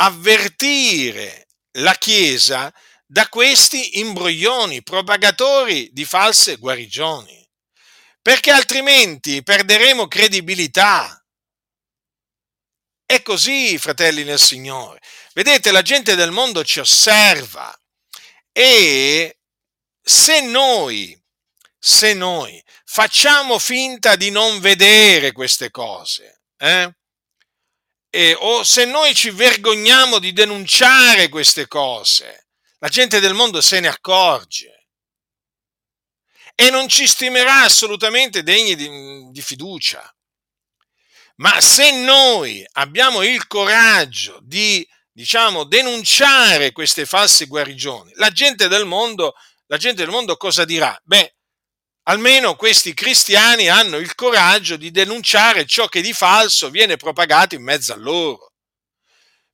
[0.00, 2.72] avvertire la Chiesa
[3.06, 7.46] da questi imbroglioni, propagatori di false guarigioni,
[8.22, 11.16] perché altrimenti perderemo credibilità.
[13.04, 15.00] È così, fratelli nel Signore.
[15.32, 17.76] Vedete, la gente del mondo ci osserva
[18.52, 19.38] e
[20.00, 21.20] se noi,
[21.78, 26.94] se noi facciamo finta di non vedere queste cose, eh,
[28.10, 33.78] eh, o se noi ci vergogniamo di denunciare queste cose, la gente del mondo se
[33.80, 34.88] ne accorge
[36.54, 40.14] e non ci stimerà assolutamente degni di, di fiducia.
[41.36, 48.84] Ma se noi abbiamo il coraggio di, diciamo, denunciare queste false guarigioni, la gente del
[48.84, 49.34] mondo,
[49.66, 51.00] la gente del mondo cosa dirà?
[51.02, 51.36] Beh,
[52.10, 57.62] almeno questi cristiani hanno il coraggio di denunciare ciò che di falso viene propagato in
[57.62, 58.52] mezzo a loro.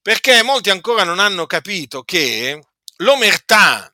[0.00, 2.58] Perché molti ancora non hanno capito che
[2.96, 3.92] l'omertà,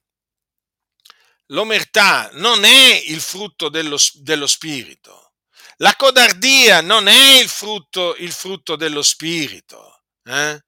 [1.47, 5.33] l'omertà non è il frutto dello, dello spirito.
[5.79, 10.03] La codardia non è il frutto, il frutto dello spirito.
[10.25, 10.63] Eh?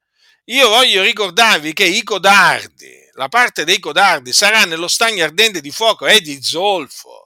[0.47, 5.71] Io voglio ricordarvi che i codardi, la parte dei codardi, sarà nello stagno ardente di
[5.71, 7.24] fuoco e di zolfo.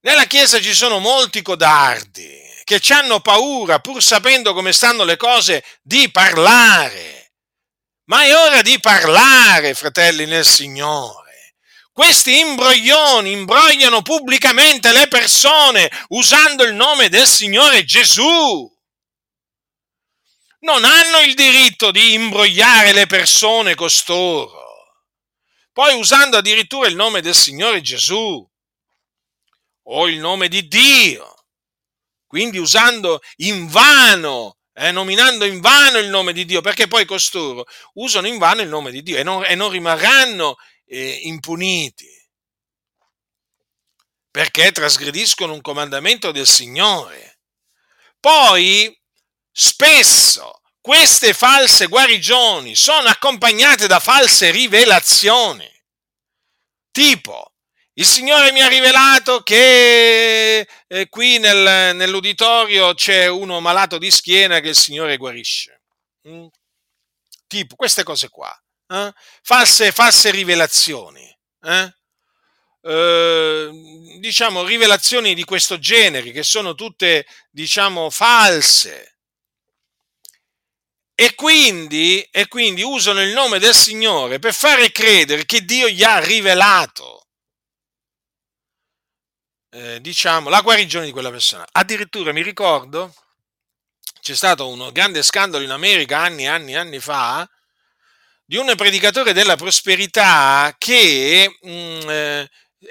[0.00, 5.16] Nella Chiesa ci sono molti codardi che ci hanno paura, pur sapendo come stanno le
[5.16, 7.32] cose, di parlare.
[8.04, 11.56] Ma è ora di parlare, fratelli nel Signore.
[11.92, 18.70] Questi imbroglioni imbrogliano pubblicamente le persone usando il nome del Signore Gesù.
[20.60, 24.66] Non hanno il diritto di imbrogliare le persone costoro.
[25.72, 28.47] Poi usando addirittura il nome del Signore Gesù
[29.90, 31.34] o il nome di Dio.
[32.26, 37.64] Quindi usando in vano, eh, nominando in vano il nome di Dio, perché poi costoro
[37.94, 42.06] usano in vano il nome di Dio e non, e non rimarranno eh, impuniti,
[44.30, 47.40] perché trasgrediscono un comandamento del Signore.
[48.20, 48.94] Poi,
[49.50, 55.66] spesso, queste false guarigioni sono accompagnate da false rivelazioni.
[56.90, 57.54] Tipo,
[57.98, 64.60] il Signore mi ha rivelato che eh, qui nel, nell'uditorio c'è uno malato di schiena
[64.60, 65.82] che il Signore guarisce.
[66.28, 66.46] Mm?
[67.46, 68.56] Tipo queste cose qua.
[68.88, 69.12] Eh?
[69.42, 71.26] False, false rivelazioni.
[71.62, 71.92] Eh?
[72.82, 73.70] eh,
[74.18, 79.18] diciamo, rivelazioni di questo genere, che sono tutte, diciamo, false.
[81.14, 86.04] E quindi, e quindi usano il nome del Signore per fare credere che Dio gli
[86.04, 87.17] ha rivelato,
[89.70, 91.66] eh, diciamo, la guarigione di quella persona.
[91.72, 93.14] Addirittura mi ricordo,
[94.20, 97.48] c'è stato un grande scandalo in America anni e anni e anni fa,
[98.44, 102.48] di un predicatore della prosperità che mh, mm, eh,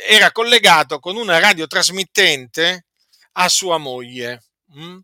[0.07, 2.86] era collegato con una radiotrasmittente
[3.34, 4.43] a sua moglie.
[4.73, 4.84] Mh?
[4.84, 4.97] Mm?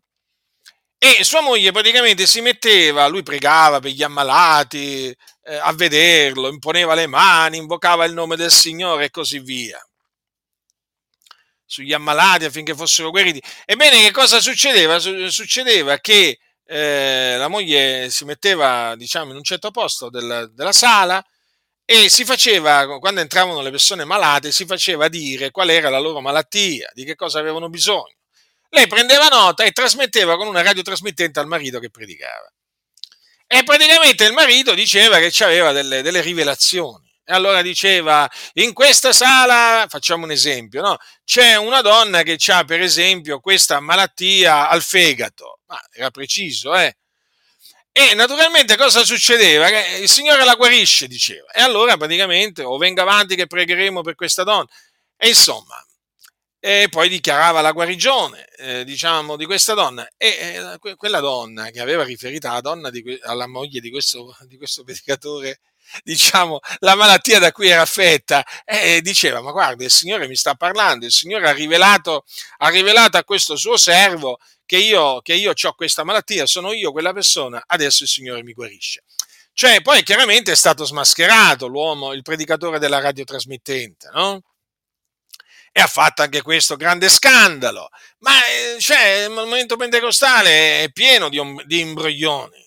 [0.98, 6.94] E sua moglie praticamente si metteva, lui pregava per gli ammalati, eh, a vederlo, imponeva
[6.94, 9.78] le mani, invocava il nome del Signore e così via.
[11.74, 13.42] Sugli ammalati affinché fossero guariti.
[13.64, 15.00] Ebbene, che cosa succedeva?
[15.00, 21.20] Succedeva che eh, la moglie si metteva, diciamo, in un certo posto del, della sala
[21.84, 26.20] e si faceva, quando entravano le persone malate, si faceva dire qual era la loro
[26.20, 28.18] malattia, di che cosa avevano bisogno.
[28.68, 32.52] Lei prendeva nota e trasmetteva con una radiotrasmittente al marito che predicava.
[33.48, 37.03] E praticamente il marito diceva che aveva delle, delle rivelazioni.
[37.26, 40.98] E allora diceva, in questa sala, facciamo un esempio, no?
[41.24, 46.94] c'è una donna che ha per esempio questa malattia al fegato, ma era preciso, eh?
[47.96, 49.68] E naturalmente cosa succedeva?
[49.68, 51.46] Che il Signore la guarisce, diceva.
[51.52, 54.66] E allora praticamente o venga avanti che pregheremo per questa donna.
[55.16, 55.76] E insomma,
[56.58, 60.08] e poi dichiarava la guarigione, eh, diciamo, di questa donna.
[60.16, 64.56] E eh, quella donna che aveva riferito alla, donna di, alla moglie di questo, di
[64.56, 65.60] questo predicatore,
[66.02, 70.54] diciamo, la malattia da cui era affetta, e diceva, ma guarda, il Signore mi sta
[70.54, 72.24] parlando, il Signore ha rivelato,
[72.58, 76.92] ha rivelato a questo suo servo che io, che io ho questa malattia, sono io
[76.92, 79.04] quella persona, adesso il Signore mi guarisce.
[79.52, 84.42] Cioè, poi chiaramente è stato smascherato l'uomo, il predicatore della radiotrasmittente, no?
[85.70, 87.88] E ha fatto anche questo grande scandalo.
[88.18, 92.63] Ma eh, cioè, il movimento pentecostale è pieno di, di imbroglioni.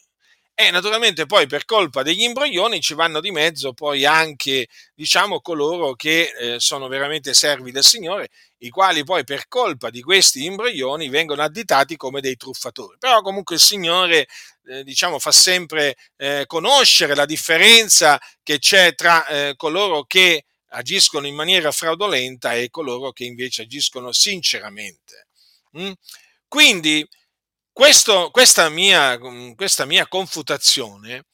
[0.60, 5.94] E naturalmente poi per colpa degli imbroglioni ci vanno di mezzo poi anche, diciamo, coloro
[5.94, 8.30] che eh, sono veramente servi del Signore
[8.62, 12.98] i quali poi per colpa di questi imbroglioni vengono additati come dei truffatori.
[12.98, 14.26] Però comunque il Signore,
[14.66, 21.28] eh, diciamo, fa sempre eh, conoscere la differenza che c'è tra eh, coloro che agiscono
[21.28, 25.28] in maniera fraudolenta e coloro che invece agiscono sinceramente.
[25.78, 25.92] Mm?
[26.48, 27.08] Quindi
[27.78, 29.20] questo, questa, mia,
[29.56, 31.26] questa mia confutazione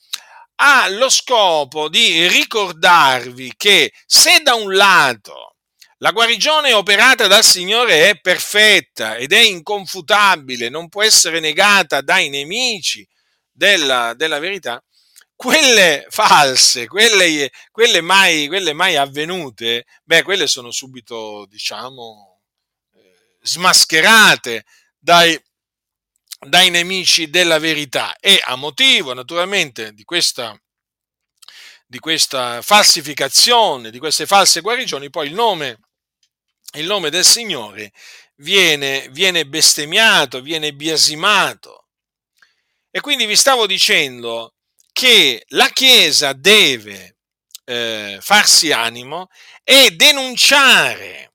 [0.55, 5.55] ha lo scopo di ricordarvi che se da un lato
[5.99, 12.27] la guarigione operata dal Signore è perfetta ed è inconfutabile, non può essere negata dai
[12.27, 13.07] nemici
[13.49, 14.83] della, della verità.
[15.33, 22.41] Quelle false, quelle, quelle, mai, quelle mai avvenute, beh, quelle sono subito, diciamo,
[22.95, 24.65] eh, smascherate
[24.99, 25.41] dai,
[26.45, 30.59] dai nemici della verità e a motivo naturalmente di questa,
[31.85, 35.79] di questa falsificazione, di queste false guarigioni, poi il nome
[36.75, 37.91] il nome del Signore
[38.37, 41.87] viene, viene bestemmiato, viene biasimato.
[42.89, 44.55] E quindi vi stavo dicendo
[44.91, 47.17] che la Chiesa deve
[47.65, 49.27] eh, farsi animo
[49.63, 51.32] e denunciare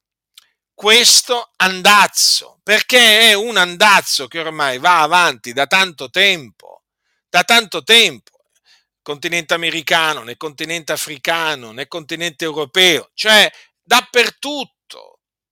[0.79, 6.85] questo andazzo, perché è un andazzo che ormai va avanti da tanto tempo,
[7.29, 8.45] da tanto tempo,
[9.03, 13.51] continente americano, nel continente africano, nel continente europeo, cioè
[13.83, 14.79] dappertutto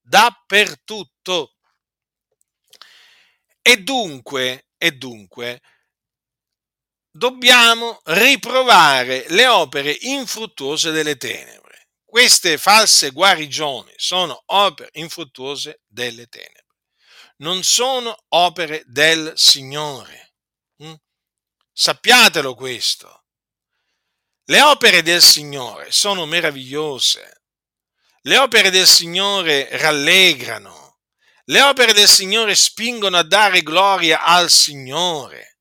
[0.07, 1.55] dappertutto.
[3.61, 5.61] E dunque, e dunque,
[7.11, 11.66] dobbiamo riprovare le opere infruttuose delle tenebre.
[12.17, 16.65] Queste false guarigioni sono opere infruttuose delle tenebre.
[17.41, 20.33] Non sono opere del Signore.
[20.83, 20.95] Mm?
[21.71, 23.27] Sappiatelo questo.
[24.45, 27.43] Le opere del Signore sono meravigliose,
[28.23, 31.01] le opere del Signore rallegrano.
[31.45, 35.59] Le opere del Signore spingono a dare gloria al Signore.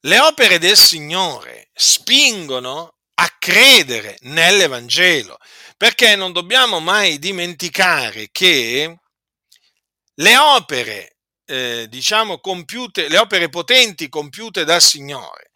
[0.00, 5.38] Le opere del Signore spingono a credere nell'Evangelo,
[5.76, 8.96] perché non dobbiamo mai dimenticare che
[10.14, 15.52] le opere, eh, diciamo, compiute, le opere potenti compiute dal Signore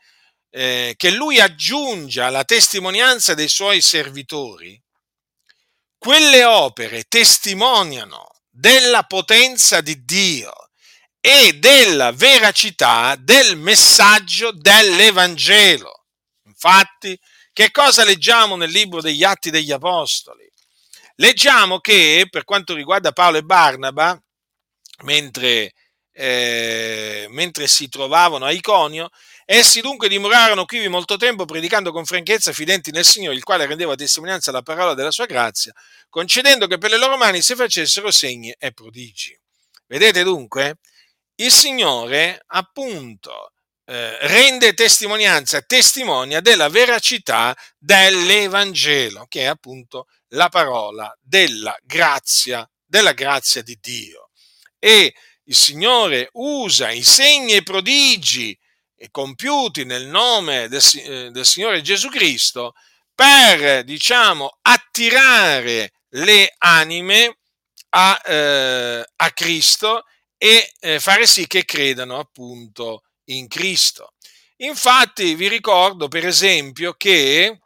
[0.51, 4.81] eh, che lui aggiunge alla testimonianza dei suoi servitori,
[5.99, 10.53] quelle opere testimoniano della potenza di Dio
[11.21, 16.05] e della veracità del messaggio dell'Evangelo.
[16.45, 17.19] Infatti,
[17.57, 20.47] Che cosa leggiamo nel libro degli Atti degli Apostoli?
[21.15, 24.23] Leggiamo che per quanto riguarda Paolo e Barnaba,
[25.05, 25.73] mentre,
[26.13, 29.09] eh, mentre si trovavano a Iconio,
[29.47, 33.95] essi dunque dimorarono qui molto tempo predicando con franchezza fidenti nel Signore, il quale rendeva
[33.95, 35.73] testimonianza alla parola della sua grazia,
[36.11, 39.35] concedendo che per le loro mani si facessero segni e prodigi.
[39.87, 40.77] Vedete dunque?
[41.37, 43.53] Il Signore appunto
[43.89, 53.13] eh, rende testimonianza, testimonia della veracità dell'Evangelo, che è appunto la parola della grazia, della
[53.13, 54.31] grazia di Dio.
[54.79, 55.15] E
[55.45, 58.59] il Signore usa i segni e prodigi
[59.11, 62.75] compiuti nel nome del, eh, del Signore Gesù Cristo
[63.15, 67.39] per, diciamo, attirare le anime
[67.91, 70.05] a, eh, a Cristo
[70.37, 74.13] e eh, fare sì che credano appunto in Cristo.
[74.59, 77.61] Infatti vi ricordo per esempio che,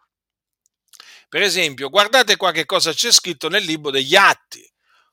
[1.29, 4.69] per esempio, guardate qua che cosa c'è scritto nel libro degli Atti.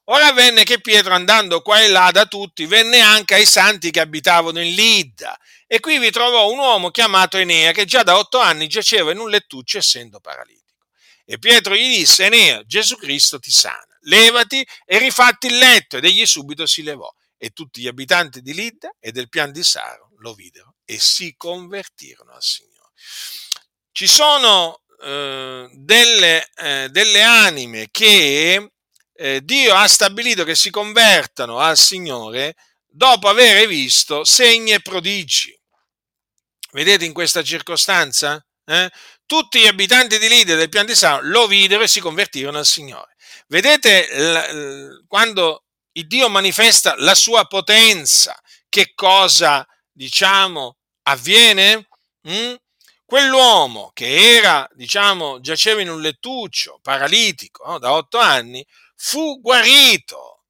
[0.10, 4.00] Ora venne che Pietro andando qua e là da tutti, venne anche ai santi che
[4.00, 5.38] abitavano in Lidda
[5.68, 9.20] e qui vi trovò un uomo chiamato Enea che già da otto anni giaceva in
[9.20, 10.86] un lettuccio essendo paralitico.
[11.26, 16.06] E Pietro gli disse, Enea, Gesù Cristo ti sana, levati e rifatti il letto ed
[16.06, 20.07] egli subito si levò e tutti gli abitanti di Lidda e del pian di Saro
[20.20, 22.92] lo videro e si convertirono al Signore.
[23.92, 28.72] Ci sono eh, delle, eh, delle, anime che
[29.14, 32.56] eh, Dio ha stabilito che si convertano al Signore
[32.86, 35.56] dopo aver visto segni e prodigi.
[36.72, 38.44] Vedete in questa circostanza?
[38.66, 38.92] Eh?
[39.26, 42.58] Tutti gli abitanti di Lidda e del pian di Saro lo videro e si convertirono
[42.58, 43.16] al Signore.
[43.48, 48.40] Vedete l- quando il Dio manifesta la sua potenza,
[48.70, 49.66] che cosa,
[49.98, 51.88] diciamo, avviene?
[52.30, 52.54] Mm?
[53.04, 57.80] Quell'uomo che era, diciamo, giaceva in un lettuccio paralitico no?
[57.80, 60.44] da otto anni, fu guarito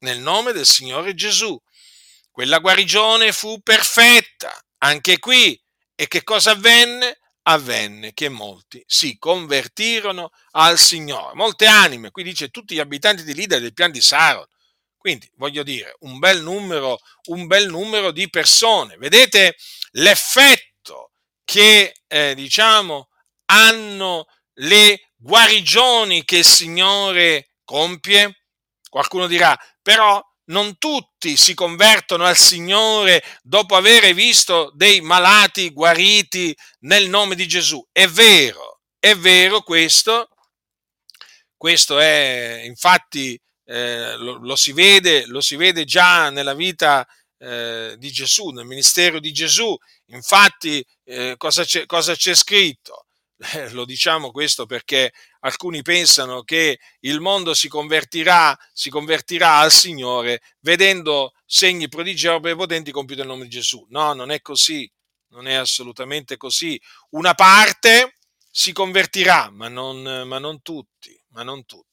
[0.00, 1.58] nel nome del Signore Gesù.
[2.30, 5.60] Quella guarigione fu perfetta, anche qui.
[5.94, 7.18] E che cosa avvenne?
[7.42, 11.34] Avvenne che molti si convertirono al Signore.
[11.34, 14.46] Molte anime, qui dice tutti gli abitanti di Lida del pian di Saron,
[14.98, 18.96] quindi voglio dire, un bel numero, un bel numero di persone.
[18.96, 19.56] Vedete
[19.92, 21.12] l'effetto
[21.44, 23.08] che eh, diciamo
[23.46, 28.44] hanno le guarigioni che il Signore compie?
[28.88, 36.56] Qualcuno dirà, però non tutti si convertono al Signore dopo aver visto dei malati guariti
[36.80, 37.86] nel nome di Gesù.
[37.92, 40.28] È vero, è vero questo.
[41.56, 43.38] Questo è infatti
[43.70, 47.06] eh, lo, lo, si vede, lo, si vede, già nella vita
[47.36, 49.76] eh, di Gesù, nel ministero di Gesù.
[50.06, 53.04] Infatti, eh, cosa, c'è, cosa, c'è, scritto?
[53.54, 59.70] Eh, lo diciamo questo perché alcuni pensano che il mondo si convertirà, si convertirà al
[59.70, 63.86] Signore vedendo segni prodigiosi e potenti compiuti nel nome di Gesù.
[63.90, 64.90] No, non è così,
[65.28, 66.80] non è assolutamente così.
[67.10, 68.16] Una parte
[68.50, 71.87] si convertirà, ma non, ma non tutti, ma non tutti.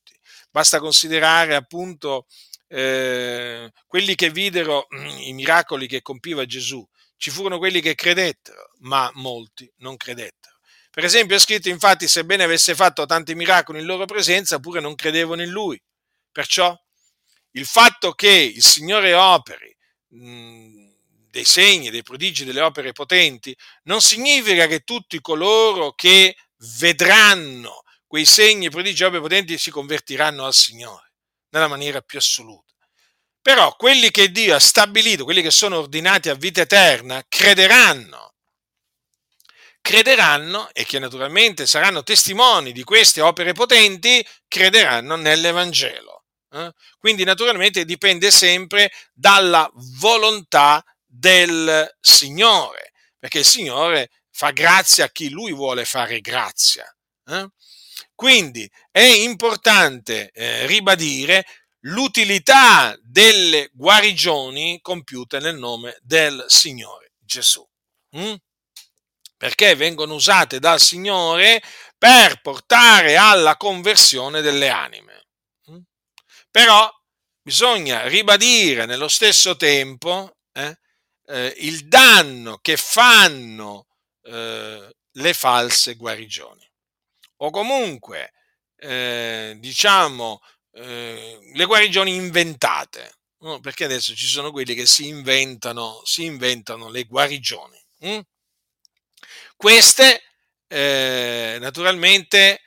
[0.55, 2.27] Basta considerare appunto
[2.69, 6.81] eh, quelli che videro mm, i miracoli che compiva Gesù.
[7.17, 10.55] Ci furono quelli che credettero, ma molti non credettero.
[10.89, 14.95] Per esempio è scritto infatti, sebbene avesse fatto tanti miracoli in loro presenza, pure non
[14.95, 15.77] credevano in lui.
[16.31, 16.73] Perciò
[17.51, 19.75] il fatto che il Signore operi
[20.07, 20.87] mh, mm,
[21.31, 23.53] dei segni, dei prodigi, delle opere potenti,
[23.83, 26.33] non significa che tutti coloro che
[26.77, 31.13] vedranno quei segni, prodigi opere potenti si convertiranno al Signore
[31.49, 32.73] nella maniera più assoluta.
[33.41, 38.33] Però quelli che Dio ha stabilito, quelli che sono ordinati a vita eterna, crederanno.
[39.81, 46.23] Crederanno e che naturalmente saranno testimoni di queste opere potenti, crederanno nell'Evangelo.
[46.49, 46.71] Eh?
[46.97, 55.29] Quindi naturalmente dipende sempre dalla volontà del Signore, perché il Signore fa grazia a chi
[55.29, 56.85] lui vuole fare grazia.
[57.27, 57.47] Eh?
[58.15, 61.45] Quindi è importante eh, ribadire
[61.81, 67.67] l'utilità delle guarigioni compiute nel nome del Signore Gesù.
[68.17, 68.35] Mm?
[69.35, 71.61] Perché vengono usate dal Signore
[71.97, 75.25] per portare alla conversione delle anime.
[75.69, 75.79] Mm?
[76.49, 76.89] Però
[77.41, 80.79] bisogna ribadire nello stesso tempo eh,
[81.27, 83.87] eh, il danno che fanno
[84.23, 86.64] eh, le false guarigioni
[87.37, 88.33] o comunque
[88.77, 90.41] eh, diciamo
[90.73, 93.59] eh, le guarigioni inventate, no?
[93.59, 97.81] perché adesso ci sono quelli che si inventano, si inventano le guarigioni.
[97.99, 98.19] Hm?
[99.55, 100.21] Queste,
[100.67, 102.61] eh, naturalmente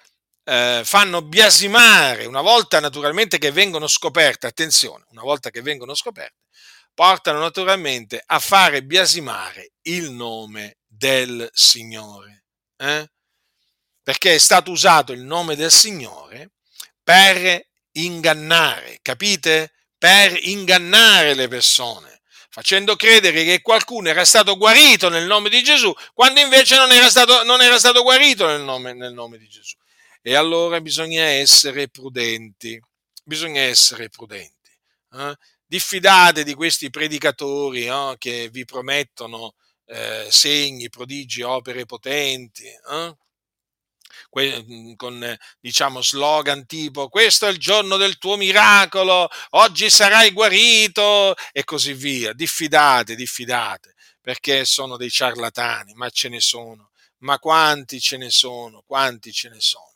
[0.44, 6.46] eh, fanno biasimare, una volta naturalmente che vengono scoperte, attenzione, una volta che vengono scoperte,
[6.94, 12.44] portano naturalmente a fare biasimare il nome del Signore.
[12.76, 13.06] Eh?
[14.08, 16.52] Perché è stato usato il nome del Signore
[17.02, 19.74] per ingannare, capite?
[19.98, 25.92] Per ingannare le persone, facendo credere che qualcuno era stato guarito nel nome di Gesù,
[26.14, 29.76] quando invece non era stato, non era stato guarito nel nome, nel nome di Gesù.
[30.22, 32.80] E allora bisogna essere prudenti,
[33.24, 34.70] bisogna essere prudenti.
[35.16, 35.36] Eh?
[35.66, 38.14] Diffidate di questi predicatori no?
[38.16, 39.52] che vi promettono
[39.84, 42.64] eh, segni, prodigi, opere potenti.
[42.64, 43.14] Eh?
[44.38, 51.34] Mm, con diciamo slogan tipo questo è il giorno del tuo miracolo, oggi sarai guarito
[51.52, 52.32] e così via.
[52.32, 58.82] Diffidate, diffidate, perché sono dei ciarlatani, ma ce ne sono, ma quanti ce ne sono,
[58.86, 59.92] quanti ce ne sono.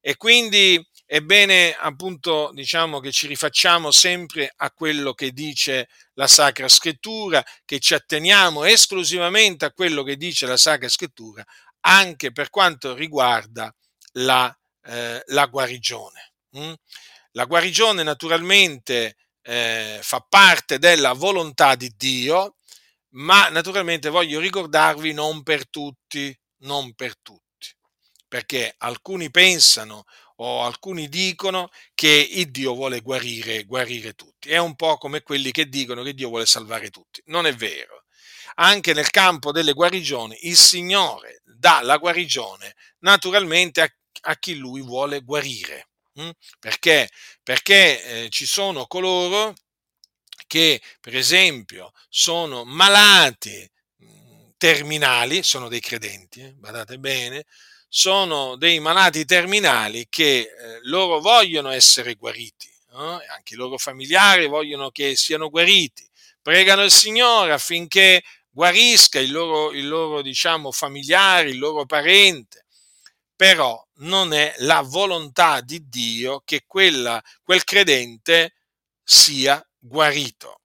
[0.00, 6.26] E quindi è bene appunto diciamo che ci rifacciamo sempre a quello che dice la
[6.26, 11.44] Sacra Scrittura, che ci atteniamo esclusivamente a quello che dice la Sacra Scrittura,
[11.80, 13.74] anche per quanto riguarda
[14.12, 14.54] la,
[14.84, 16.32] eh, la guarigione.
[16.58, 16.72] Mm?
[17.32, 22.56] La guarigione naturalmente eh, fa parte della volontà di Dio,
[23.10, 27.74] ma naturalmente voglio ricordarvi non per tutti, non per tutti,
[28.26, 30.04] perché alcuni pensano
[30.36, 34.50] o alcuni dicono che il Dio vuole guarire, guarire tutti.
[34.50, 37.22] È un po' come quelli che dicono che Dio vuole salvare tutti.
[37.26, 37.95] Non è vero
[38.58, 43.88] anche nel campo delle guarigioni, il Signore dà la guarigione naturalmente a,
[44.22, 45.88] a chi lui vuole guarire.
[46.20, 46.30] Mm?
[46.58, 47.08] Perché?
[47.42, 49.54] Perché eh, ci sono coloro
[50.46, 53.68] che, per esempio, sono malati
[54.02, 57.44] mm, terminali, sono dei credenti, eh, badate bene,
[57.88, 60.48] sono dei malati terminali che eh,
[60.82, 63.20] loro vogliono essere guariti, no?
[63.34, 66.08] anche i loro familiari vogliono che siano guariti,
[66.40, 68.22] pregano il Signore affinché
[68.56, 72.64] guarisca il loro, il loro diciamo, familiare, il loro parente,
[73.36, 78.54] però non è la volontà di Dio che quella, quel credente
[79.04, 80.62] sia guarito.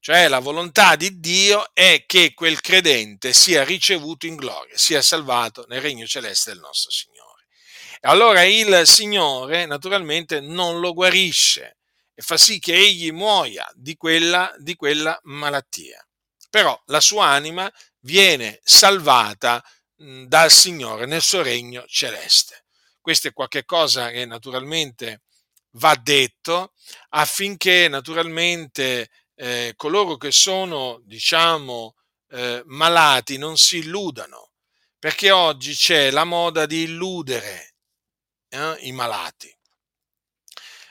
[0.00, 5.64] Cioè la volontà di Dio è che quel credente sia ricevuto in gloria, sia salvato
[5.68, 7.46] nel regno celeste del nostro Signore.
[8.00, 11.76] E allora il Signore naturalmente non lo guarisce
[12.14, 16.04] e fa sì che egli muoia di quella, di quella malattia
[16.52, 19.64] però la sua anima viene salvata
[19.96, 22.66] dal Signore nel suo regno celeste.
[23.00, 25.22] Questo è qualcosa che naturalmente
[25.76, 26.74] va detto
[27.08, 31.94] affinché naturalmente eh, coloro che sono, diciamo,
[32.28, 34.50] eh, malati non si illudano,
[34.98, 37.76] perché oggi c'è la moda di illudere
[38.50, 39.56] eh, i malati,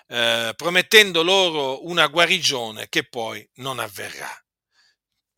[0.07, 4.43] eh, promettendo loro una guarigione che poi non avverrà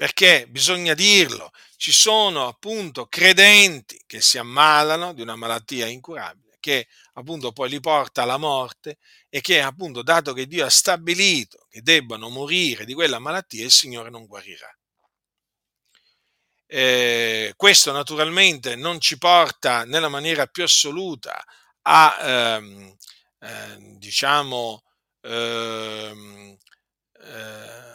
[0.03, 6.89] perché bisogna dirlo, ci sono appunto credenti che si ammalano di una malattia incurabile, che
[7.13, 8.97] appunto poi li porta alla morte
[9.29, 13.71] e che appunto dato che Dio ha stabilito che debbano morire di quella malattia, il
[13.71, 14.69] Signore non guarirà.
[16.65, 21.41] Eh, questo naturalmente non ci porta nella maniera più assoluta
[21.83, 22.93] a, ehm,
[23.39, 24.83] eh, diciamo,
[25.21, 26.62] ehm, eh,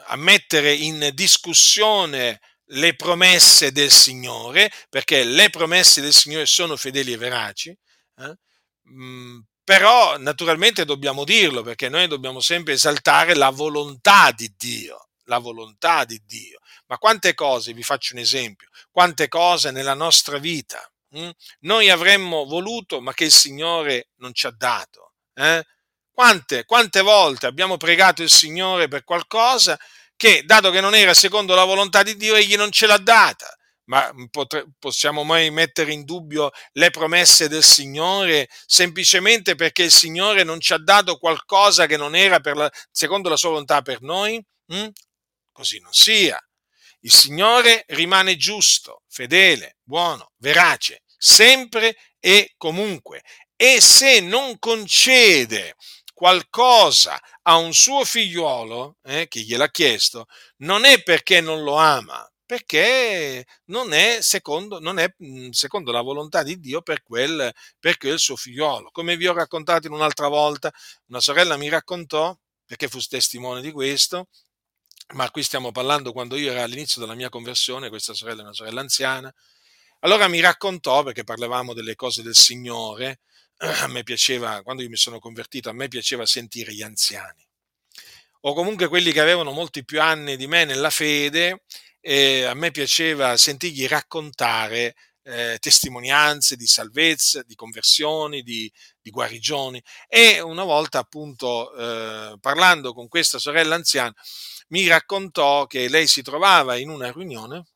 [0.07, 2.41] a mettere in discussione
[2.73, 7.77] le promesse del Signore, perché le promesse del Signore sono fedeli e veraci,
[8.17, 8.37] eh?
[8.91, 15.39] mm, però naturalmente dobbiamo dirlo, perché noi dobbiamo sempre esaltare la volontà di Dio, la
[15.39, 16.59] volontà di Dio.
[16.87, 21.31] Ma quante cose, vi faccio un esempio, quante cose nella nostra vita hm?
[21.61, 25.13] noi avremmo voluto, ma che il Signore non ci ha dato.
[25.35, 25.65] Eh?
[26.19, 29.79] Quante, quante volte abbiamo pregato il Signore per qualcosa
[30.17, 33.47] che, dato che non era secondo la volontà di Dio, egli non ce l'ha data.
[33.85, 40.43] Ma potre, possiamo mai mettere in dubbio le promesse del Signore semplicemente perché il Signore
[40.43, 44.45] non ci ha dato qualcosa che non era la, secondo la sua volontà per noi?
[44.75, 44.89] Mm?
[45.53, 46.37] Così non sia.
[47.03, 53.23] Il Signore rimane giusto, fedele, buono, verace, sempre e comunque.
[53.55, 55.77] E se non concede
[56.19, 60.27] qualcosa a un suo figliuolo, eh, che gliel'ha chiesto,
[60.59, 66.01] non è perché non lo ama, perché non è secondo, non è mm, secondo la
[66.01, 68.91] volontà di Dio per quel, per quel suo figliolo.
[68.91, 70.73] Come vi ho raccontato in un'altra volta,
[71.07, 74.27] una sorella mi raccontò, perché fu testimone di questo,
[75.15, 78.53] ma qui stiamo parlando quando io ero all'inizio della mia conversione, questa sorella è una
[78.55, 79.33] sorella anziana,
[80.01, 83.21] Allora mi raccontò, perché parlavamo delle cose del Signore,
[83.59, 87.47] a me piaceva, quando io mi sono convertito, a me piaceva sentire gli anziani,
[88.43, 91.65] o comunque quelli che avevano molti più anni di me nella fede,
[92.01, 94.95] e a me piaceva sentirgli raccontare
[95.29, 99.83] eh, testimonianze di salvezza, di conversioni, di, di, guarigioni.
[100.09, 104.15] E una volta, appunto, eh, parlando con questa sorella anziana,
[104.69, 107.67] mi raccontò che lei si trovava in una riunione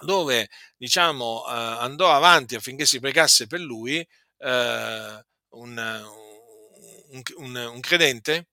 [0.00, 4.06] dove, diciamo, eh, andò avanti affinché si pregasse per lui
[4.38, 6.06] eh, un,
[7.36, 8.48] un, un, credente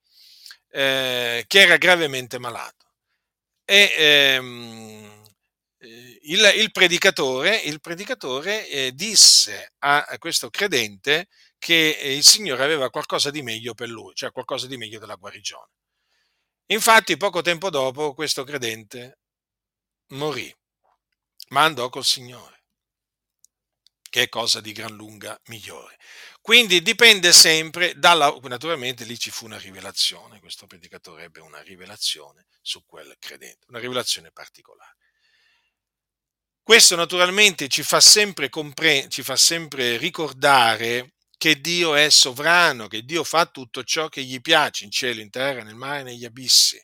[0.70, 2.86] eh, che era gravemente malato.
[3.66, 5.24] E ehm,
[5.80, 11.28] il, il, predicatore, il predicatore eh, disse a, a, questo credente
[11.58, 15.16] che eh, il Signore aveva qualcosa di meglio per lui, cioè qualcosa di meglio della
[15.16, 15.72] guarigione.
[16.68, 19.20] Infatti, poco tempo dopo, questo credente
[20.10, 20.54] morì,
[21.50, 22.55] ma andò col Signore,
[24.16, 25.98] che è cosa di gran lunga migliore.
[26.40, 28.34] Quindi dipende sempre dalla...
[28.44, 33.80] Naturalmente lì ci fu una rivelazione, questo predicatore ebbe una rivelazione su quel credente, una
[33.80, 34.96] rivelazione particolare.
[36.64, 43.02] Questo naturalmente ci fa sempre, compre- ci fa sempre ricordare che Dio è sovrano, che
[43.02, 46.82] Dio fa tutto ciò che gli piace in cielo, in terra, nel mare, negli abissi.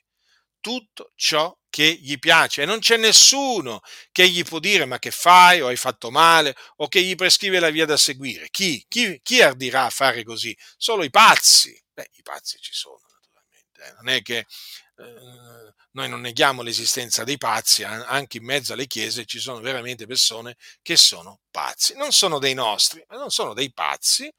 [0.59, 3.79] Tutto ciò che gli piace e non c'è nessuno
[4.11, 7.59] che gli può dire ma che fai o hai fatto male o che gli prescrive
[7.59, 8.49] la via da seguire.
[8.51, 8.85] Chi?
[8.87, 10.55] Chi, chi ardirà a fare così?
[10.77, 11.75] Solo i pazzi.
[11.93, 13.81] Beh, i pazzi ci sono naturalmente.
[13.83, 13.93] Eh.
[13.95, 19.25] Non è che eh, noi non neghiamo l'esistenza dei pazzi, anche in mezzo alle chiese
[19.25, 21.95] ci sono veramente persone che sono pazzi.
[21.95, 24.31] Non sono dei nostri, ma non sono dei pazzi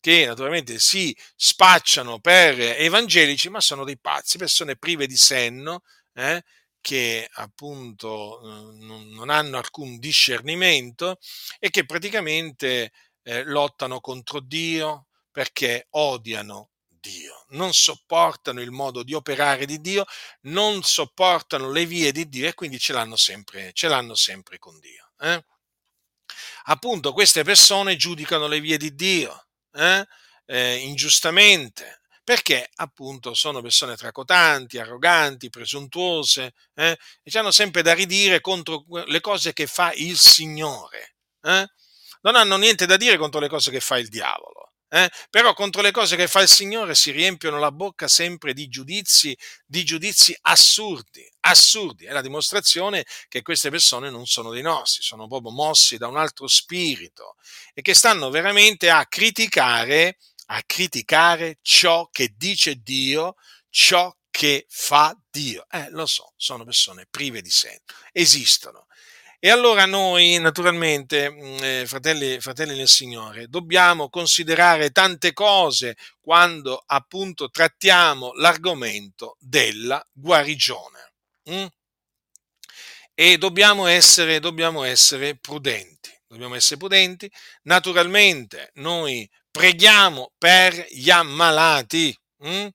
[0.00, 5.82] che naturalmente si spacciano per evangelici, ma sono dei pazzi, persone prive di senno,
[6.14, 6.42] eh,
[6.80, 11.18] che appunto eh, non hanno alcun discernimento
[11.58, 16.70] e che praticamente eh, lottano contro Dio perché odiano
[17.00, 20.04] Dio, non sopportano il modo di operare di Dio,
[20.42, 24.78] non sopportano le vie di Dio e quindi ce l'hanno sempre, ce l'hanno sempre con
[24.78, 25.10] Dio.
[25.18, 25.42] Eh?
[26.64, 30.06] Appunto, queste persone giudicano le vie di Dio eh?
[30.46, 31.99] Eh, ingiustamente,
[32.30, 36.96] perché appunto sono persone tracotanti, arroganti, presuntuose eh?
[37.24, 41.16] e hanno sempre da ridire contro le cose che fa il Signore.
[41.42, 41.66] Eh?
[42.20, 44.74] Non hanno niente da dire contro le cose che fa il diavolo.
[44.92, 45.10] Eh?
[45.28, 49.36] Però contro le cose che fa il Signore si riempiono la bocca sempre di giudizi,
[49.66, 52.04] di giudizi assurdi, assurdi.
[52.04, 56.16] È la dimostrazione che queste persone non sono dei nostri, sono proprio mossi da un
[56.16, 57.34] altro spirito
[57.74, 60.16] e che stanno veramente a criticare,
[60.52, 63.34] a criticare ciò che dice Dio,
[63.68, 65.66] ciò che fa Dio.
[65.70, 68.86] Eh, lo so, sono persone prive di senso, esistono.
[69.38, 76.82] E allora noi, naturalmente, mm, eh, fratelli, fratelli nel Signore, dobbiamo considerare tante cose quando
[76.84, 81.12] appunto trattiamo l'argomento della guarigione.
[81.50, 81.66] Mm?
[83.14, 86.10] E dobbiamo essere, dobbiamo essere prudenti.
[86.26, 87.30] Dobbiamo essere prudenti.
[87.62, 92.16] Naturalmente noi preghiamo per gli ammalati.
[92.46, 92.66] Mm?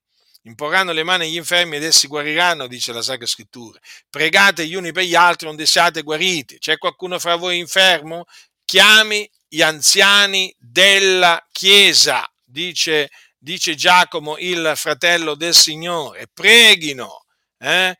[0.43, 3.79] Imporranno le mani agli infermi ed essi guariranno, dice la Sacra Scrittura.
[4.09, 6.59] Pregate gli uni per gli altri onde siate guariti.
[6.59, 8.25] C'è qualcuno fra voi infermo?
[8.63, 16.27] Chiami gli anziani della Chiesa, dice, dice Giacomo, il fratello del Signore.
[16.31, 17.25] Preghino.
[17.57, 17.95] Eh?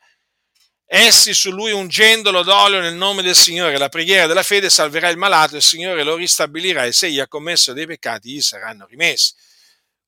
[0.88, 3.76] Essi su lui ungendolo d'olio nel nome del Signore.
[3.76, 7.26] La preghiera della fede salverà il malato, il Signore lo ristabilirà e se egli ha
[7.26, 9.34] commesso dei peccati gli saranno rimessi.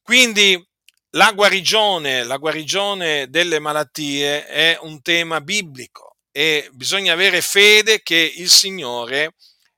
[0.00, 0.64] Quindi
[1.10, 8.32] la guarigione, la guarigione delle malattie è un tema biblico e bisogna avere fede che
[8.36, 9.34] il Signore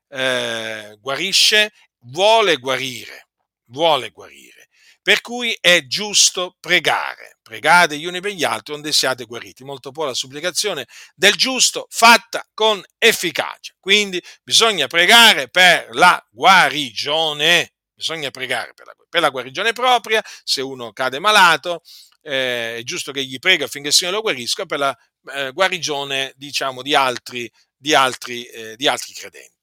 [0.09, 1.71] eh, guarisce,
[2.01, 3.29] vuole guarire,
[3.69, 4.69] vuole guarire.
[5.01, 7.37] Per cui è giusto pregare.
[7.51, 9.65] Pregate gli uni per gli altri onde siate guariti.
[9.65, 13.73] Molto può la supplicazione del giusto fatta con efficacia.
[13.77, 17.73] Quindi bisogna pregare per la guarigione.
[17.93, 21.81] Bisogna pregare per la, per la guarigione propria, se uno cade malato,
[22.21, 24.97] eh, è giusto che gli prega affinché il Signore lo guarisca, per la
[25.33, 29.60] eh, guarigione, diciamo, di altri, di altri, eh, di altri credenti.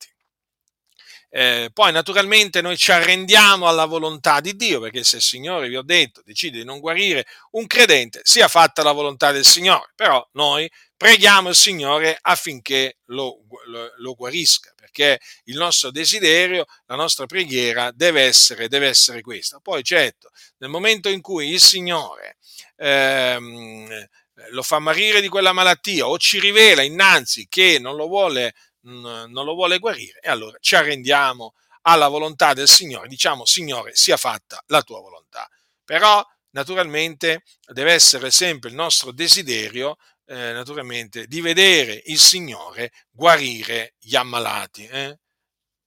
[1.31, 5.77] Eh, poi naturalmente noi ci arrendiamo alla volontà di Dio, perché se il Signore, vi
[5.77, 10.27] ho detto, decide di non guarire un credente, sia fatta la volontà del Signore, però
[10.33, 17.27] noi preghiamo il Signore affinché lo, lo, lo guarisca perché il nostro desiderio, la nostra
[17.27, 19.61] preghiera deve essere, deve essere questa.
[19.61, 22.39] Poi certo, nel momento in cui il Signore
[22.77, 24.07] ehm,
[24.51, 29.45] lo fa marire di quella malattia o ci rivela innanzi che non lo vuole, non
[29.45, 34.63] lo vuole guarire, e allora ci arrendiamo alla volontà del Signore, diciamo Signore sia fatta
[34.67, 35.49] la tua volontà.
[35.85, 43.95] Però naturalmente deve essere sempre il nostro desiderio eh, naturalmente di vedere il Signore guarire
[43.99, 45.19] gli ammalati, eh?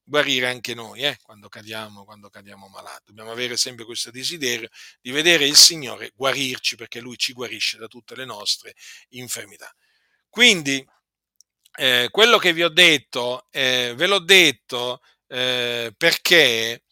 [0.03, 1.17] guarire anche noi eh?
[1.21, 3.03] quando, cadiamo, quando cadiamo malati.
[3.05, 4.67] Dobbiamo avere sempre questo desiderio
[4.99, 8.73] di vedere il Signore guarirci perché Lui ci guarisce da tutte le nostre
[9.09, 9.71] infermità.
[10.27, 10.85] Quindi
[11.77, 16.83] eh, quello che vi ho detto, eh, ve l'ho detto eh, perché,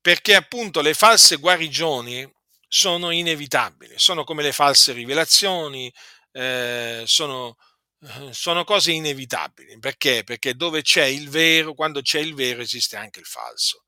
[0.00, 2.30] perché appunto le false guarigioni
[2.66, 5.92] sono inevitabili, sono come le false rivelazioni,
[6.32, 7.56] eh, sono,
[8.00, 9.78] eh, sono cose inevitabili.
[9.78, 10.24] Perché?
[10.24, 13.84] Perché dove c'è il vero, quando c'è il vero esiste anche il falso.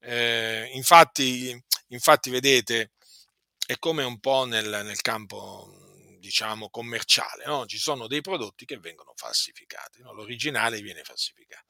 [0.00, 1.56] Eh, infatti,
[1.88, 2.90] infatti, vedete,
[3.66, 5.71] è come un po' nel, nel campo
[6.22, 7.66] diciamo commerciale, no?
[7.66, 10.12] ci sono dei prodotti che vengono falsificati, no?
[10.12, 11.66] l'originale viene falsificato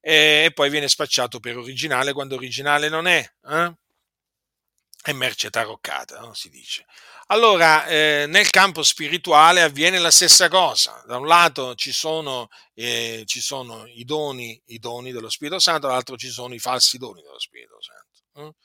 [0.00, 3.30] e poi viene spacciato per originale quando originale non è.
[3.46, 3.74] Eh?
[5.02, 6.32] È merce taroccata, no?
[6.32, 6.86] si dice.
[7.26, 11.02] Allora, eh, nel campo spirituale avviene la stessa cosa.
[11.06, 15.86] Da un lato ci sono, eh, ci sono i, doni, i, doni, dello Spirito Santo,
[15.86, 18.56] dall'altro ci sono i falsi doni dello Spirito Santo.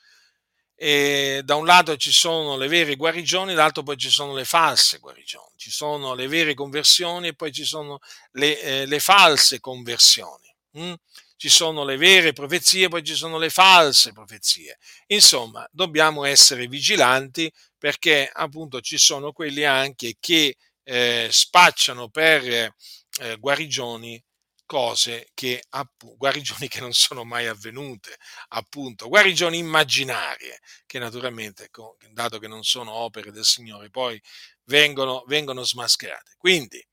[0.78, 4.98] E da un lato ci sono le vere guarigioni, dall'altro poi ci sono le false
[4.98, 7.98] guarigioni, ci sono le vere conversioni e poi ci sono
[8.32, 10.54] le, eh, le false conversioni.
[10.72, 10.94] Hm?
[11.36, 14.78] ci sono le vere profezie, poi ci sono le false profezie.
[15.08, 23.36] Insomma, dobbiamo essere vigilanti perché appunto ci sono quelli anche che eh, spacciano per eh,
[23.38, 24.22] guarigioni
[24.66, 28.16] cose che, appunto, guarigioni che non sono mai avvenute,
[28.48, 31.70] appunto, guarigioni immaginarie, che naturalmente,
[32.10, 34.20] dato che non sono opere del Signore, poi
[34.64, 36.34] vengono, vengono smascherate.
[36.36, 36.84] Quindi,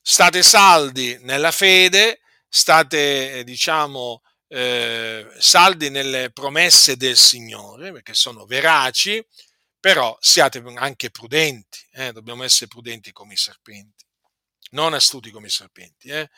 [0.00, 8.44] state saldi nella fede, state, eh, diciamo, eh, saldi nelle promesse del Signore, perché sono
[8.44, 9.24] veraci,
[9.80, 12.12] però siate anche prudenti, eh?
[12.12, 14.04] dobbiamo essere prudenti come i serpenti,
[14.70, 16.28] non astuti come i serpenti, eh?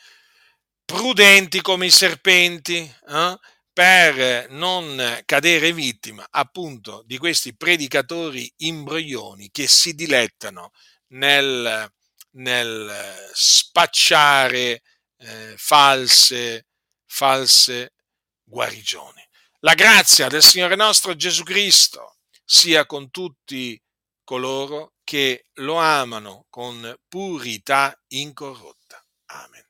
[0.85, 3.39] Prudenti come i serpenti, eh?
[3.73, 10.71] per non cadere vittima appunto di questi predicatori imbroglioni che si dilettano
[11.07, 11.91] nel,
[12.31, 14.81] nel spacciare
[15.17, 16.67] eh, false,
[17.05, 17.93] false
[18.45, 19.21] guarigioni.
[19.59, 23.77] La grazia del Signore nostro Gesù Cristo sia con tutti
[24.23, 29.03] coloro che lo amano con purità incorrotta.
[29.25, 29.64] Amen.